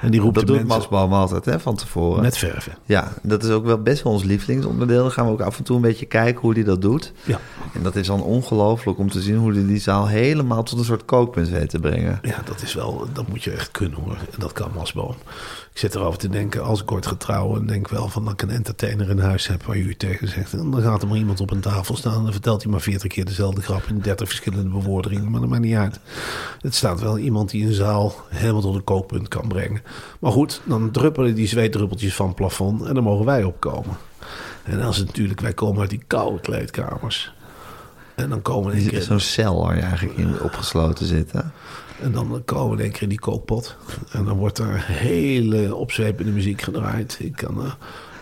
En 0.00 0.10
die 0.10 0.20
roept 0.20 0.34
dat 0.34 0.46
de 0.46 0.52
doet 0.52 0.66
mensen 0.66 0.78
Masboom 0.78 1.12
altijd, 1.12 1.44
hè, 1.44 1.60
van 1.60 1.76
tevoren. 1.76 2.22
met 2.22 2.38
verven. 2.38 2.72
Ja, 2.84 3.12
dat 3.22 3.42
is 3.42 3.50
ook 3.50 3.64
wel 3.64 3.82
best 3.82 4.02
wel 4.02 4.12
ons 4.12 4.24
lievelingsonderdeel. 4.24 5.02
Dan 5.02 5.10
gaan 5.10 5.26
we 5.26 5.32
ook 5.32 5.40
af 5.40 5.58
en 5.58 5.64
toe 5.64 5.76
een 5.76 5.82
beetje 5.82 6.06
kijken 6.06 6.40
hoe 6.40 6.52
hij 6.52 6.64
dat 6.64 6.82
doet. 6.82 7.12
Ja. 7.24 7.40
En 7.74 7.82
dat 7.82 7.96
is 7.96 8.06
dan 8.06 8.22
ongelooflijk 8.22 8.98
om 8.98 9.10
te 9.10 9.20
zien 9.20 9.36
hoe 9.36 9.52
hij 9.52 9.66
die 9.66 9.80
zaal 9.80 10.06
helemaal 10.06 10.62
tot 10.62 10.78
een 10.78 10.84
soort 10.84 11.04
kookpunt 11.04 11.48
weet 11.48 11.70
te 11.70 11.78
brengen. 11.78 12.18
Ja, 12.22 12.42
dat 12.44 12.62
is 12.62 12.74
wel, 12.74 13.06
dat 13.12 13.28
moet 13.28 13.44
je 13.44 13.50
echt 13.50 13.70
kunnen 13.70 13.98
hoor. 13.98 14.16
En 14.16 14.38
dat 14.38 14.52
kan 14.52 14.70
Masboom. 14.74 15.14
Ik 15.72 15.78
zit 15.78 15.94
erover 15.94 16.18
te 16.18 16.28
denken, 16.28 16.62
als 16.62 16.82
ik 16.82 16.92
ooit 16.92 17.06
ga 17.06 17.14
trouwen, 17.14 17.66
denk 17.66 17.88
wel 17.88 18.08
van 18.08 18.24
dat 18.24 18.32
ik 18.32 18.42
een 18.42 18.50
entertainer 18.50 19.10
in 19.10 19.18
huis 19.18 19.46
heb 19.46 19.62
waar 19.62 19.76
u 19.76 19.94
tegen 19.94 20.28
zegt. 20.28 20.52
En 20.52 20.70
dan 20.70 20.82
gaat 20.82 21.02
er 21.02 21.08
maar 21.08 21.16
iemand 21.16 21.40
op 21.40 21.50
een 21.50 21.60
tafel 21.60 21.96
staan 21.96 22.16
en 22.16 22.22
dan 22.22 22.32
vertelt 22.32 22.62
hij 22.62 22.70
maar 22.70 22.80
40 22.80 23.12
keer 23.12 23.24
dezelfde 23.24 23.62
grap 23.62 23.82
in 23.88 23.98
30 23.98 24.28
verschillende 24.28 24.70
bewoordingen. 24.70 25.29
Maar 25.30 25.40
dat 25.40 25.48
maakt 25.48 25.62
niet 25.62 25.76
uit. 25.76 26.00
Het 26.60 26.74
staat 26.74 27.00
wel 27.00 27.18
iemand 27.18 27.50
die 27.50 27.66
een 27.66 27.72
zaal 27.72 28.14
helemaal 28.28 28.60
tot 28.60 28.74
een 28.74 28.84
kookpunt 28.84 29.28
kan 29.28 29.48
brengen. 29.48 29.82
Maar 30.20 30.32
goed, 30.32 30.60
dan 30.64 30.90
druppelen 30.90 31.34
die 31.34 31.46
zweetdruppeltjes 31.48 32.14
van 32.14 32.26
het 32.26 32.36
plafond 32.36 32.82
en 32.82 32.94
dan 32.94 33.02
mogen 33.02 33.24
wij 33.24 33.44
opkomen. 33.44 33.96
En 34.62 34.78
dan 34.78 34.88
is 34.88 34.96
het 34.96 35.06
natuurlijk, 35.06 35.40
wij 35.40 35.52
komen 35.52 35.80
uit 35.80 35.90
die 35.90 36.02
koude 36.06 36.40
kleedkamers. 36.40 37.32
En 38.14 38.28
dan 38.28 38.42
komen 38.42 38.70
we 38.72 38.80
in 38.80 38.88
keer- 38.88 39.02
Zo'n 39.02 39.20
cel 39.20 39.62
waar 39.62 39.76
je 39.76 39.82
eigenlijk 39.82 40.18
in 40.18 40.40
opgesloten 40.42 41.06
zit. 41.06 41.32
Hè? 41.32 41.40
en 42.02 42.12
dan 42.12 42.42
komen 42.44 42.70
we 42.70 42.76
in 42.76 42.82
één 42.82 42.92
keer 42.92 43.02
in 43.02 43.08
die 43.08 43.20
kookpot. 43.20 43.76
En 44.12 44.24
dan 44.24 44.36
wordt 44.36 44.58
er 44.58 44.84
hele 44.86 45.74
opzwepende 45.74 46.30
muziek 46.32 46.62
gedraaid. 46.62 47.16
Ik 47.20 47.36
kan 47.36 47.64
eh 47.64 47.72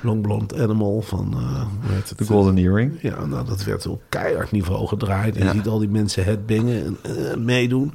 Long 0.03 0.23
Blonde 0.23 0.63
Animal 0.63 1.03
van... 1.03 1.35
eh, 1.37 1.67
het? 1.93 2.19
De 2.19 2.25
Golden 2.25 2.59
Earring. 2.59 2.93
Ja, 3.03 3.25
nou, 3.25 3.47
dat 3.47 3.65
werd 3.65 3.87
op 3.87 4.03
keihard 4.09 4.51
niveau 4.53 4.87
gedraaid. 4.87 5.37
En 5.37 5.45
Ja. 5.45 5.51
je 5.51 5.57
ziet 5.57 5.67
al 5.69 5.79
die 5.79 5.89
mensen 5.89 6.25
headbingen 6.25 6.85
en 6.85 6.97
eh, 7.31 7.37
meedoen. 7.37 7.93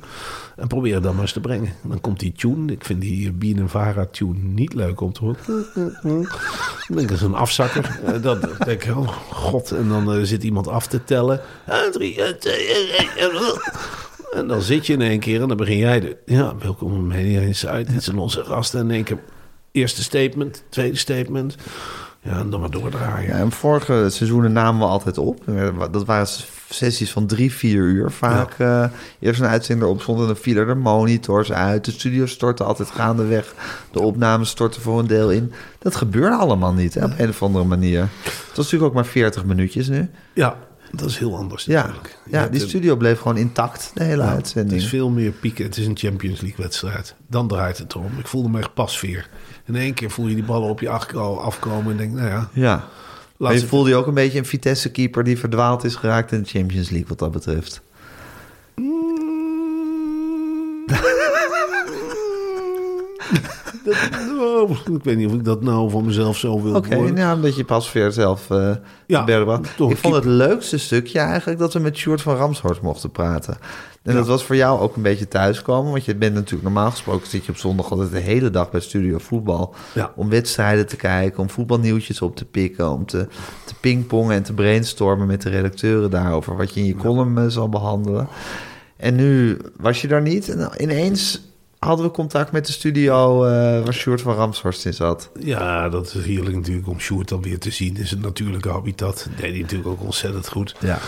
En 0.56 0.68
proberen 0.68 1.02
dat 1.02 1.14
maar 1.14 1.22
eens 1.22 1.32
te 1.34 1.40
brengen. 1.40 1.68
En 1.84 1.90
dan 1.90 2.02
komt 2.02 2.20
die 2.20 2.32
tune. 2.32 2.72
Ik 2.72 2.86
vind 2.86 3.02
die 3.02 3.32
Bien 3.32 3.58
en 3.60 3.70
Vara 3.70 4.06
tune 4.12 4.34
niet 4.40 4.74
leuk 4.74 5.02
om 5.02 5.14
te 5.14 5.20
horen. 5.20 5.38
Dan 5.74 6.26
denk 6.88 7.00
ik, 7.02 7.08
dat 7.08 7.18
is 7.18 7.22
een 7.22 7.34
afzakker. 7.36 8.00
Eh, 8.06 8.22
Dat 8.22 8.42
dan 8.42 8.50
denk 8.66 8.84
ik, 8.84 8.96
oh 8.96 9.08
god. 9.32 9.72
En 9.72 9.88
dan 9.88 10.14
eh, 10.14 10.20
zit 10.24 10.44
iemand 10.44 10.68
af 10.68 10.88
te 10.88 11.04
tellen. 11.04 11.40
Ah, 11.68 11.76
eh, 11.76 12.18
eh, 12.20 12.30
eh, 12.44 13.24
eh. 13.24 13.58
En 14.34 14.48
dan 14.48 14.62
zit 14.62 14.88
je 14.88 14.94
in 14.94 15.02
één 15.02 15.20
keer 15.20 15.42
en 15.42 15.48
dan 15.48 15.58
begin 15.58 15.78
jij 15.78 16.00
de... 16.00 16.18
Ja, 16.26 16.54
welkom 16.60 17.08
Media 17.08 17.40
Insight. 17.42 17.90
Dit 17.90 18.04
zijn 18.04 18.18
onze 18.18 18.44
gasten. 18.44 18.80
En 18.80 18.86
in 18.86 18.92
één 18.94 19.04
keer 19.04 19.20
eerste 19.74 20.04
statement, 20.04 20.64
tweede 20.70 20.98
statement. 20.98 21.56
Ja, 22.22 22.40
en 22.40 22.50
dan 22.50 22.60
maar 22.60 22.70
doordraaien. 22.70 23.30
Ja, 23.30 23.38
en 23.38 23.52
vorige 23.52 24.08
seizoenen 24.10 24.52
namen 24.52 24.82
we 24.82 24.88
altijd 24.88 25.18
op. 25.18 25.44
Dat 25.92 26.06
waren 26.06 26.28
sessies 26.70 27.12
van 27.12 27.28
drie, 27.28 27.52
vier 27.52 27.82
uur. 27.82 28.12
Vaak 28.12 28.54
eh, 28.58 28.86
eerst 29.20 29.40
een 29.40 29.48
uitzender 29.48 29.88
op 29.88 30.02
stond 30.02 30.20
en 30.20 30.26
dan 30.26 30.36
vielen 30.36 30.68
er 30.68 30.78
monitors 30.78 31.52
uit. 31.52 31.86
De 31.86 31.92
studio 31.92 32.26
stortte 32.26 32.64
altijd 32.64 32.90
gaandeweg. 32.90 33.54
De 33.92 34.02
opnames 34.02 34.50
stortten 34.50 34.82
voor 34.82 35.00
een 35.00 35.08
deel 35.08 35.32
in. 35.32 35.52
Dat 35.80 35.96
gebeurde 35.96 36.36
allemaal 36.36 36.74
niet, 36.74 36.94
hè, 36.94 37.06
op 37.06 37.14
een 37.18 37.30
of 37.30 37.44
andere 37.44 37.66
manier. 37.66 38.00
Het 38.00 38.48
was 38.48 38.58
natuurlijk 38.58 38.84
ook 38.84 38.94
maar 38.94 39.06
40 39.06 39.46
minuutjes 39.46 39.88
nu. 39.88 40.10
Ja, 40.34 40.58
dat 40.92 41.10
is 41.10 41.18
heel 41.18 41.38
anders 41.38 41.66
natuurlijk. 41.66 42.18
Ja 42.30 42.48
die 42.48 42.62
een- 42.62 42.68
studio 42.68 42.96
bleef 42.96 43.20
gewoon 43.20 43.38
intact 43.38 43.92
de 43.94 44.04
hele 44.04 44.24
ja, 44.24 44.30
uitzending. 44.30 44.74
Het 44.74 44.84
is 44.84 44.90
veel 44.90 45.10
meer 45.10 45.32
pieken. 45.32 45.66
Het 45.66 45.78
is 45.78 45.86
een 45.88 45.98
Champions 45.98 46.42
League 46.42 46.64
wedstrijd. 46.66 47.16
Dan 47.28 47.48
draait 47.48 47.78
het 47.78 47.94
erom. 47.94 48.12
Ik 48.20 48.28
voelde 48.28 48.50
me 48.50 48.60
echt 48.60 48.74
pasveer. 48.74 49.30
In 49.66 49.76
één 49.76 49.94
keer 49.94 50.12
voel 50.12 50.28
je 50.28 50.36
die 50.36 50.44
ballen 50.44 50.70
op 50.70 50.80
je 50.80 50.90
afko- 50.90 51.36
afkomen 51.38 51.92
en 51.92 51.98
denk, 51.98 52.14
nou 52.14 52.28
ja, 52.28 52.50
Ja. 52.54 52.88
Maar 53.38 53.54
je 53.54 53.68
voelde 53.68 53.90
je 53.90 53.96
ook 53.96 54.08
een 54.08 54.14
beetje 54.14 54.38
een 54.40 54.46
Vitesse-keeper... 54.46 55.24
die 55.24 55.40
verdwaald 55.40 55.84
is 55.84 55.96
geraakt 55.96 56.32
in 56.32 56.42
de 56.42 56.48
Champions 56.50 56.90
League, 56.90 57.08
wat 57.10 57.20
dat 57.20 57.32
betreft. 57.32 57.82
Dat- 63.86 63.96
oh, 64.40 64.72
ik 64.72 65.04
weet 65.04 65.18
niet 65.18 65.28
of 65.28 65.34
ik 65.34 65.44
dat 65.44 65.62
nou 65.64 65.90
van 65.90 66.06
mezelf 66.06 66.38
zo 66.38 66.62
wil 66.62 66.76
Oké, 66.76 67.12
nou, 67.12 67.36
omdat 67.36 67.56
je 67.56 67.64
pas 67.66 67.92
weer 67.92 68.12
zelf 68.12 68.50
eh 68.50 68.72
Ja, 69.08 69.26
toch 69.78 69.92
Ik 69.92 69.98
vond 69.98 70.16
het 70.16 70.26
leukste 70.26 70.78
stukje 70.78 71.20
eigenlijk 71.20 71.60
dat 71.60 71.74
we 71.74 71.80
met 71.80 71.98
Sjoerd 71.98 72.22
van 72.22 72.36
Ramshorst 72.36 72.82
mochten 72.82 73.12
praten. 73.12 73.58
En 74.04 74.14
dat 74.16 74.28
was 74.28 74.44
voor 74.44 74.56
jou 74.56 74.80
ook 74.80 74.96
een 74.96 75.02
beetje 75.02 75.28
thuiskomen. 75.28 75.92
Want 75.92 76.06
je 76.06 76.16
bent 76.16 76.34
natuurlijk 76.34 76.64
normaal 76.64 76.92
gesproken 76.92 77.28
zit 77.28 77.46
je 77.46 77.52
op 77.52 77.58
zondag 77.58 77.92
altijd 77.92 78.12
de 78.12 78.20
hele 78.20 78.50
dag 78.50 78.72
bij 78.72 78.80
Studio 78.80 79.18
Voetbal. 79.18 79.76
Ja. 79.94 80.12
Om 80.16 80.30
wedstrijden 80.30 80.88
te 80.88 80.96
kijken, 80.96 81.40
om 81.40 81.50
voetbalnieuwtjes 81.50 82.22
op 82.22 82.36
te 82.36 82.46
pikken. 82.46 82.90
Om 82.90 83.06
te, 83.06 83.28
te 83.66 83.74
pingpongen 83.80 84.36
en 84.36 84.44
te 84.44 84.54
brainstormen 84.54 85.28
met 85.28 85.42
de 85.42 85.50
redacteuren 85.50 86.10
daarover. 86.10 86.58
Wat 86.58 86.74
je 86.74 86.80
in 86.80 86.86
je 86.86 86.96
column 86.96 87.38
eh, 87.38 87.48
zal 87.48 87.70
behandelen. 87.70 88.28
En 88.98 89.16
nu 89.16 89.58
was 89.78 90.02
je 90.02 90.08
daar 90.08 90.22
niet. 90.22 90.50
En 90.50 90.72
ineens 90.78 91.42
hadden 91.84 92.06
we 92.06 92.12
contact 92.12 92.52
met 92.52 92.66
de 92.66 92.72
studio 92.72 93.44
eh, 93.46 93.52
waar 93.84 93.94
Sjoerd 93.94 94.22
van 94.22 94.36
Ramshorst 94.36 94.86
in 94.86 94.94
zat. 94.94 95.30
Ja, 95.40 95.90
dat 95.90 96.14
is 96.16 96.26
heerlijk 96.26 96.56
natuurlijk 96.56 96.88
om 96.88 97.00
Sjoerd 97.00 97.30
dan 97.30 97.42
weer 97.42 97.60
te 97.60 97.72
zien. 97.72 97.98
in 97.98 98.08
zijn 98.08 98.22
natuurlijke 98.22 98.70
habitat. 98.70 99.28
Dat 99.30 99.38
deed 99.42 99.52
hij 99.52 99.62
natuurlijk 99.62 99.90
ook 99.90 100.02
ontzettend 100.04 100.48
goed. 100.48 100.76
Ja. 100.80 101.00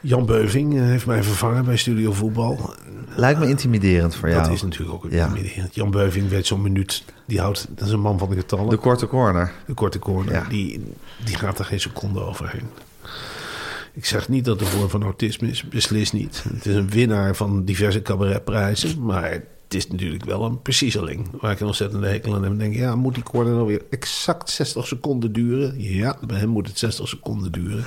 Jan 0.00 0.26
Beuving 0.26 0.74
eh, 0.76 0.82
heeft 0.82 1.06
mij 1.06 1.22
vervangen 1.22 1.64
bij 1.64 1.76
Studio 1.76 2.12
Voetbal. 2.12 2.74
Lijkt 3.16 3.38
me 3.40 3.48
intimiderend 3.48 4.14
voor 4.14 4.28
jou. 4.28 4.42
Dat 4.42 4.52
is 4.52 4.62
natuurlijk 4.62 4.92
ook 4.92 5.04
een 5.04 5.10
Ja. 5.10 5.30
ja. 5.56 5.66
Jan 5.72 5.90
Beuving 5.90 6.28
weet 6.28 6.46
zo'n 6.46 6.62
minuut. 6.62 7.04
Die 7.26 7.40
houdt, 7.40 7.66
dat 7.74 7.86
is 7.86 7.92
een 7.92 8.00
man 8.00 8.18
van 8.18 8.28
de 8.30 8.36
getallen. 8.36 8.64
De 8.68 8.70
De, 8.70 8.76
korte 8.82 9.06
corner. 9.06 9.52
korte 9.74 9.98
corner. 9.98 10.32
Ja. 10.34 10.44
Die, 10.48 10.84
die 11.24 11.36
gaat 11.36 11.58
er 11.58 11.64
geen 11.64 11.80
seconde 11.80 12.20
overheen. 12.20 12.68
Ik 13.94 14.04
zeg 14.04 14.28
niet 14.28 14.44
dat 14.44 14.58
de 14.58 14.64
vorm 14.64 14.88
van 14.88 15.02
autisme 15.02 15.48
is. 15.48 15.68
Beslist 15.68 16.12
niet. 16.12 16.44
Het 16.54 16.66
is 16.66 16.74
een 16.74 16.90
winnaar 16.90 17.34
van 17.36 17.64
diverse 17.64 18.02
cabaretprijzen. 18.02 19.02
Maar 19.04 19.42
is 19.76 19.88
natuurlijk 19.88 20.24
wel 20.24 20.44
een 20.44 20.62
preciezeling. 20.62 21.28
Waar 21.40 21.52
ik 21.52 21.60
een 21.60 21.66
ontzettende 21.66 22.06
hekel 22.08 22.34
aan 22.34 22.42
heb. 22.42 22.52
En 22.52 22.58
denk, 22.58 22.74
ja, 22.74 22.96
moet 22.96 23.14
die 23.14 23.22
corner 23.22 23.52
nou 23.54 23.66
weer 23.66 23.82
exact 23.90 24.50
60 24.50 24.86
seconden 24.86 25.32
duren? 25.32 25.74
Ja, 25.82 26.16
bij 26.26 26.38
hem 26.38 26.48
moet 26.48 26.66
het 26.68 26.78
60 26.78 27.08
seconden 27.08 27.52
duren. 27.52 27.84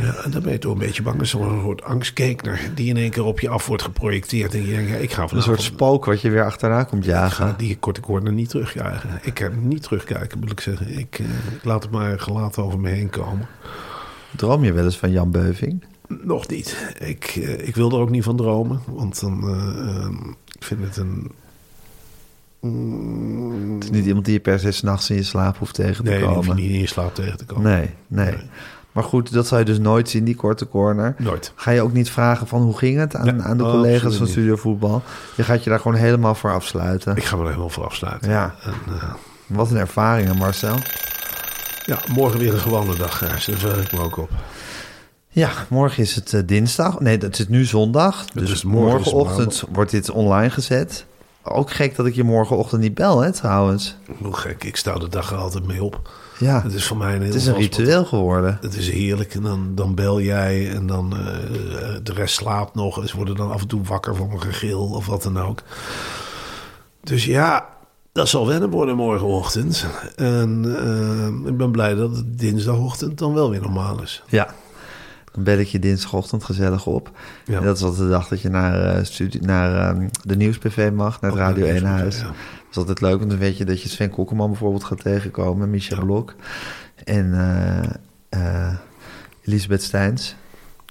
Ja, 0.00 0.14
en 0.24 0.30
dan 0.30 0.42
ben 0.42 0.52
je 0.52 0.58
toch 0.58 0.72
een 0.72 0.78
beetje 0.78 1.02
bang. 1.02 1.26
Zo'n 1.26 1.60
soort 1.62 1.82
angstkekener 1.82 2.60
die 2.74 2.88
in 2.88 2.96
één 2.96 3.10
keer 3.10 3.24
op 3.24 3.40
je 3.40 3.48
af 3.48 3.66
wordt 3.66 3.82
geprojecteerd. 3.82 4.54
En 4.54 4.64
je 4.66 4.74
denkt, 4.74 4.90
ja, 4.90 4.96
ik 4.96 5.12
ga 5.12 5.26
Een 5.30 5.42
soort 5.42 5.62
spook 5.62 6.04
wat 6.04 6.20
je 6.20 6.30
weer 6.30 6.44
achterna 6.44 6.84
komt 6.84 7.04
Ik 7.04 7.10
jagen. 7.10 7.54
die 7.58 7.76
korte 7.76 8.00
corner 8.00 8.32
niet 8.32 8.48
terugjagen. 8.48 9.10
Ik 9.22 9.38
heb 9.38 9.52
hem 9.52 9.68
niet 9.68 9.82
terugkijken, 9.82 10.38
moet 10.38 10.50
ik 10.50 10.60
zeggen. 10.60 10.98
Ik, 10.98 11.18
eh, 11.18 11.26
ik 11.54 11.64
laat 11.64 11.82
het 11.82 11.92
maar 11.92 12.20
gelaten 12.20 12.64
over 12.64 12.78
me 12.80 12.88
heen 12.88 13.10
komen. 13.10 13.46
Droom 14.36 14.64
je 14.64 14.72
wel 14.72 14.84
eens 14.84 14.98
van 14.98 15.10
Jan 15.10 15.30
Beuving? 15.30 15.84
Nog 16.22 16.48
niet. 16.48 16.94
Ik, 16.98 17.24
eh, 17.24 17.66
ik 17.68 17.74
wil 17.74 17.90
er 17.90 17.98
ook 17.98 18.10
niet 18.10 18.24
van 18.24 18.36
dromen. 18.36 18.80
Want 18.86 19.20
dan... 19.20 19.42
ehm, 19.48 20.28
ik 20.58 20.64
vind 20.64 20.80
het 20.84 20.96
een... 20.96 21.30
Mm, 22.60 23.74
Het 23.74 23.84
is 23.84 23.90
niet 23.90 24.06
iemand 24.06 24.24
die 24.24 24.34
je 24.34 24.40
per 24.40 24.58
se 24.58 24.70
s'nachts 24.70 25.10
in 25.10 25.16
je 25.16 25.22
slaap 25.22 25.58
hoeft 25.58 25.74
tegen 25.74 26.04
te 26.04 26.10
nee, 26.10 26.22
komen. 26.24 26.56
niet 26.56 26.70
in 26.70 26.78
je 26.80 26.86
slaap 26.86 27.14
tegen 27.14 27.36
te 27.36 27.44
komen. 27.44 27.62
Nee, 27.72 27.90
nee, 28.06 28.34
Maar 28.92 29.04
goed, 29.04 29.32
dat 29.32 29.46
zal 29.46 29.58
je 29.58 29.64
dus 29.64 29.78
nooit 29.78 30.08
zien, 30.08 30.24
die 30.24 30.34
korte 30.36 30.68
corner. 30.68 31.14
Nooit. 31.18 31.52
Ga 31.54 31.70
je 31.70 31.80
ook 31.82 31.92
niet 31.92 32.10
vragen 32.10 32.46
van 32.46 32.62
hoe 32.62 32.76
ging 32.78 32.98
het 32.98 33.14
aan, 33.16 33.36
Nee, 33.36 33.44
aan 33.44 33.56
de 33.56 33.62
collega's 33.64 34.16
van. 34.16 34.26
Studio 34.26 34.56
Voetbal? 34.56 35.02
Je 35.36 35.42
gaat 35.42 35.64
je 35.64 35.70
daar 35.70 35.80
gewoon 35.80 35.96
helemaal 35.96 36.34
voor 36.34 36.52
afsluiten. 36.52 37.16
Ik 37.16 37.24
ga 37.24 37.34
me 37.36 37.42
er 37.42 37.48
helemaal 37.48 37.68
voor 37.70 37.84
afsluiten. 37.84 38.30
Ja. 38.30 38.54
En, 38.62 38.74
eh, 38.94 39.12
Wat 39.46 39.70
een 39.70 39.76
ervaringen, 39.76 40.36
Marcel. 40.36 40.76
ja, 41.84 41.98
morgen 42.14 42.38
weer 42.38 42.52
een 42.52 42.58
gewone 42.60 42.96
dag. 42.96 43.18
Daar 43.18 43.40
verheug 43.40 43.84
ik 43.84 43.92
me 43.92 44.00
ook 44.00 44.16
op. 44.16 44.30
Ja, 45.34 45.50
morgen 45.68 46.02
is 46.02 46.14
het 46.14 46.32
eh, 46.34 46.40
dinsdag. 46.46 47.00
Nee, 47.00 47.18
het 47.18 47.38
is 47.38 47.48
nu 47.48 47.64
zondag. 47.64 48.24
Dus 48.24 48.64
morgen 48.64 48.90
morgenochtend 48.90 49.64
wordt 49.72 49.90
dit 49.90 50.10
online 50.10 50.50
gezet. 50.50 51.06
Ook 51.42 51.70
gek 51.70 51.96
dat 51.96 52.06
ik 52.06 52.14
je 52.14 52.24
morgenochtend 52.24 52.80
niet 52.80 52.94
bel, 52.94 53.20
hè, 53.20 53.32
trouwens. 53.32 53.96
Hoe 54.18 54.36
gek, 54.36 54.64
ik 54.64 54.76
sta 54.76 54.94
de 54.94 55.08
dag 55.08 55.30
er 55.30 55.36
altijd 55.36 55.66
mee 55.66 55.84
op. 55.84 56.10
Ja, 56.38 56.62
Het 56.62 56.72
is 56.74 56.86
voor 56.86 56.96
mij 56.96 57.14
een 57.14 57.20
heel 57.20 57.26
het 57.26 57.34
is 57.34 57.46
een 57.46 57.54
ritueel 57.54 58.04
geworden. 58.04 58.58
Het 58.60 58.76
is 58.76 58.90
heerlijk. 58.90 59.34
En 59.34 59.42
dan, 59.42 59.74
dan 59.74 59.94
bel 59.94 60.20
jij 60.20 60.70
en 60.70 60.86
dan 60.86 61.16
eh, 61.16 61.26
de 62.02 62.12
rest 62.12 62.34
slaapt 62.34 62.74
nog. 62.74 63.08
Ze 63.08 63.16
worden 63.16 63.36
dan 63.36 63.50
af 63.52 63.60
en 63.60 63.68
toe 63.68 63.82
wakker 63.82 64.16
van 64.16 64.30
een 64.30 64.40
gegil 64.40 64.84
of 64.84 65.06
wat 65.06 65.22
dan 65.22 65.38
ook. 65.38 65.62
Dus 67.02 67.24
ja, 67.24 67.68
dat 68.12 68.28
zal 68.28 68.46
wennen 68.46 68.70
worden 68.70 68.96
morgenochtend. 68.96 69.86
En 70.16 70.76
eh, 70.78 71.50
ik 71.50 71.56
ben 71.56 71.70
blij 71.70 71.94
dat 71.94 72.16
het 72.16 72.38
dinsdagochtend 72.38 73.18
dan 73.18 73.34
wel 73.34 73.50
weer 73.50 73.60
normaal 73.60 74.02
is. 74.02 74.22
Ja. 74.26 74.54
Dan 75.32 75.44
bel 75.44 75.58
ik 75.58 75.66
je 75.66 75.78
dinsdagochtend 75.78 76.44
gezellig 76.44 76.86
op. 76.86 77.10
Ja. 77.44 77.58
En 77.58 77.64
dat 77.64 77.76
is 77.76 77.82
altijd 77.82 78.02
de 78.02 78.08
dag 78.08 78.28
dat 78.28 78.40
je 78.40 78.48
naar, 78.48 78.96
eh, 78.96 79.04
studie, 79.04 79.42
naar 79.42 79.96
eh, 79.96 80.06
de 80.22 80.36
nieuwsbv 80.36 80.90
mag, 80.94 81.20
naar 81.20 81.30
het 81.30 81.40
Radio 81.40 81.64
de 81.64 81.70
1 81.70 81.82
Nieuwsbv, 81.82 82.00
huis. 82.00 82.18
ja. 82.18 82.24
Dat 82.24 82.70
is 82.70 82.76
altijd 82.76 83.00
leuk, 83.00 83.18
want 83.18 83.30
dan 83.30 83.38
weet 83.38 83.56
je 83.56 83.64
dat 83.64 83.82
je 83.82 83.88
Sven 83.88 84.10
Kokkelman 84.10 84.50
bijvoorbeeld 84.50 84.84
gaat 84.84 85.02
tegenkomen, 85.02 85.70
Michel 85.70 86.04
Blok 86.04 86.34
en 87.04 87.34
eh, 88.28 88.66
eh, 88.68 88.74
Elisabeth 89.44 89.82
Steins. 89.82 90.34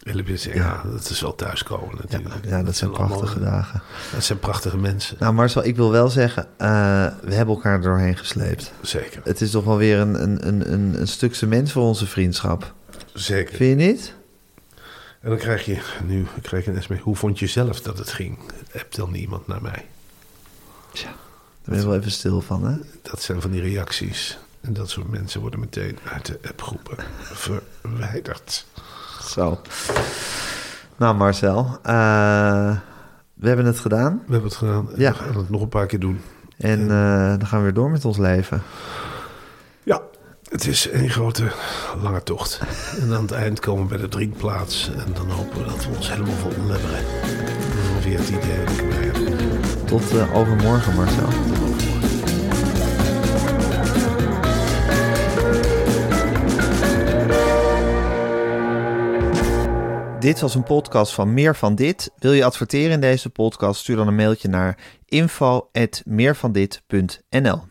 Elisabeth, 0.04 0.42
ja, 0.42 0.82
dat 0.92 1.10
is 1.10 1.22
wel 1.22 1.36
thuiskomen 1.36 1.96
natuurlijk. 2.02 2.46
ja, 2.46 2.64
dat 2.64 2.76
zijn 2.76 2.92
prachtige 2.92 3.40
dagen. 3.40 3.82
Dat 4.14 4.24
zijn 4.24 4.40
prachtige 4.40 4.78
mensen. 4.78 5.16
Nou, 5.20 5.34
Marcel, 5.34 5.66
ik 5.66 5.76
wil 5.76 5.92
wel 5.92 6.10
zeggen, 6.10 6.48
we 6.58 7.34
hebben 7.34 7.56
elkaar 7.56 7.74
er 7.74 7.82
doorheen 7.82 8.18
gesleept. 8.18 8.72
Zeker. 8.82 9.22
Het 9.24 9.42
is 9.42 9.52
toch 9.52 9.64
wel 9.64 9.78
weer 9.78 10.00
een, 10.00 10.24
een, 10.24 10.48
een, 10.48 10.74
een, 10.74 11.00
een 11.00 11.08
stuk 11.08 11.36
cement 11.36 11.72
voor 11.72 11.84
onze 11.84 12.08
vriendschap. 12.08 12.74
Zeker. 13.14 13.56
Vind 13.56 13.80
je 13.80 13.88
niet? 13.88 14.14
En 15.22 15.30
dan 15.30 15.38
krijg 15.38 15.66
je, 15.66 15.78
nu 16.06 16.28
krijg 16.42 16.66
je 16.66 16.72
een 16.72 16.84
mee. 16.90 17.00
Hoe 17.00 17.16
vond 17.16 17.40
je 17.40 17.48
zelf 17.48 17.82
dat 17.82 17.98
het 17.98 18.10
ging? 18.12 18.38
Hebt 18.72 18.96
dan 18.96 19.12
niemand 19.12 19.48
naar 19.48 19.62
mij? 19.62 19.86
Tja, 20.92 21.08
daar 21.08 21.16
ben 21.64 21.80
je 21.80 21.86
wel 21.86 21.96
even 21.96 22.12
stil 22.12 22.42
van, 22.42 22.66
hè? 22.66 22.76
Dat 23.02 23.22
zijn 23.22 23.42
van 23.42 23.52
die 23.52 23.62
reacties. 23.62 24.38
En 24.62 24.74
dat 24.74 24.90
soort 24.90 25.10
mensen 25.10 25.42
worden 25.42 25.60
meteen 25.60 25.98
uit 26.04 26.26
de 26.26 26.40
appgroepen 26.48 26.98
verwijderd. 27.22 28.66
Zo. 29.24 29.62
Nou, 30.98 31.16
Marcel, 31.16 31.80
eh, 31.84 32.78
we 33.34 33.48
hebben 33.48 33.66
het 33.66 33.80
gedaan. 33.80 34.24
We 34.26 34.32
hebben 34.32 34.50
het 34.50 34.58
gedaan. 34.58 34.92
En 34.92 35.00
Ja. 35.00 35.12
We 35.12 35.18
gaan 35.18 35.36
het 35.38 35.50
nog 35.50 35.62
een 35.62 35.70
paar 35.70 35.88
keer 35.88 36.00
doen. 36.00 36.22
En 36.58 36.82
eh, 36.82 37.28
dan 37.28 37.48
gaan 37.48 37.58
we 37.58 37.64
weer 37.64 37.74
door 37.74 37.92
met 37.92 38.06
ons 38.06 38.18
leven. 38.18 38.62
Het 40.52 40.68
is 40.68 40.88
een 40.92 41.10
grote 41.10 41.52
lange 42.02 42.24
tocht. 42.24 42.60
En 43.00 43.14
aan 43.14 43.22
het 43.22 43.32
eind 43.32 43.60
komen 43.60 43.84
we 43.84 43.90
bij 43.90 43.98
de 43.98 44.08
drinkplaats. 44.08 44.90
En 44.90 45.14
dan 45.14 45.30
hopen 45.30 45.58
we 45.58 45.64
dat 45.66 45.86
we 45.86 45.96
ons 45.96 46.10
helemaal 46.10 46.36
vol 46.36 46.52
leveren. 46.68 47.04
Ongeveer 47.90 48.18
het 48.18 48.30
idee 48.30 48.64
dat 48.66 48.74
ik 48.74 48.82
erbij 48.82 49.06
heb. 49.06 49.16
Tot 49.88 50.32
overmorgen, 50.34 50.96
Marcel. 50.96 51.28
Dit 60.20 60.40
was 60.40 60.56
een 60.56 60.64
podcast 60.64 61.14
van 61.14 61.34
Meer 61.34 61.56
van 61.56 61.76
Dit. 61.76 62.12
Wil 62.18 62.34
je 62.34 62.46
adverteren 62.46 62.92
in 62.92 63.02
deze 63.02 63.30
podcast? 63.30 63.80
Stuur 63.80 63.96
dan 63.96 64.08
een 64.08 64.16
mailtje 64.16 64.48
naar 64.48 64.78
info@meervandit.nl. 65.06 67.71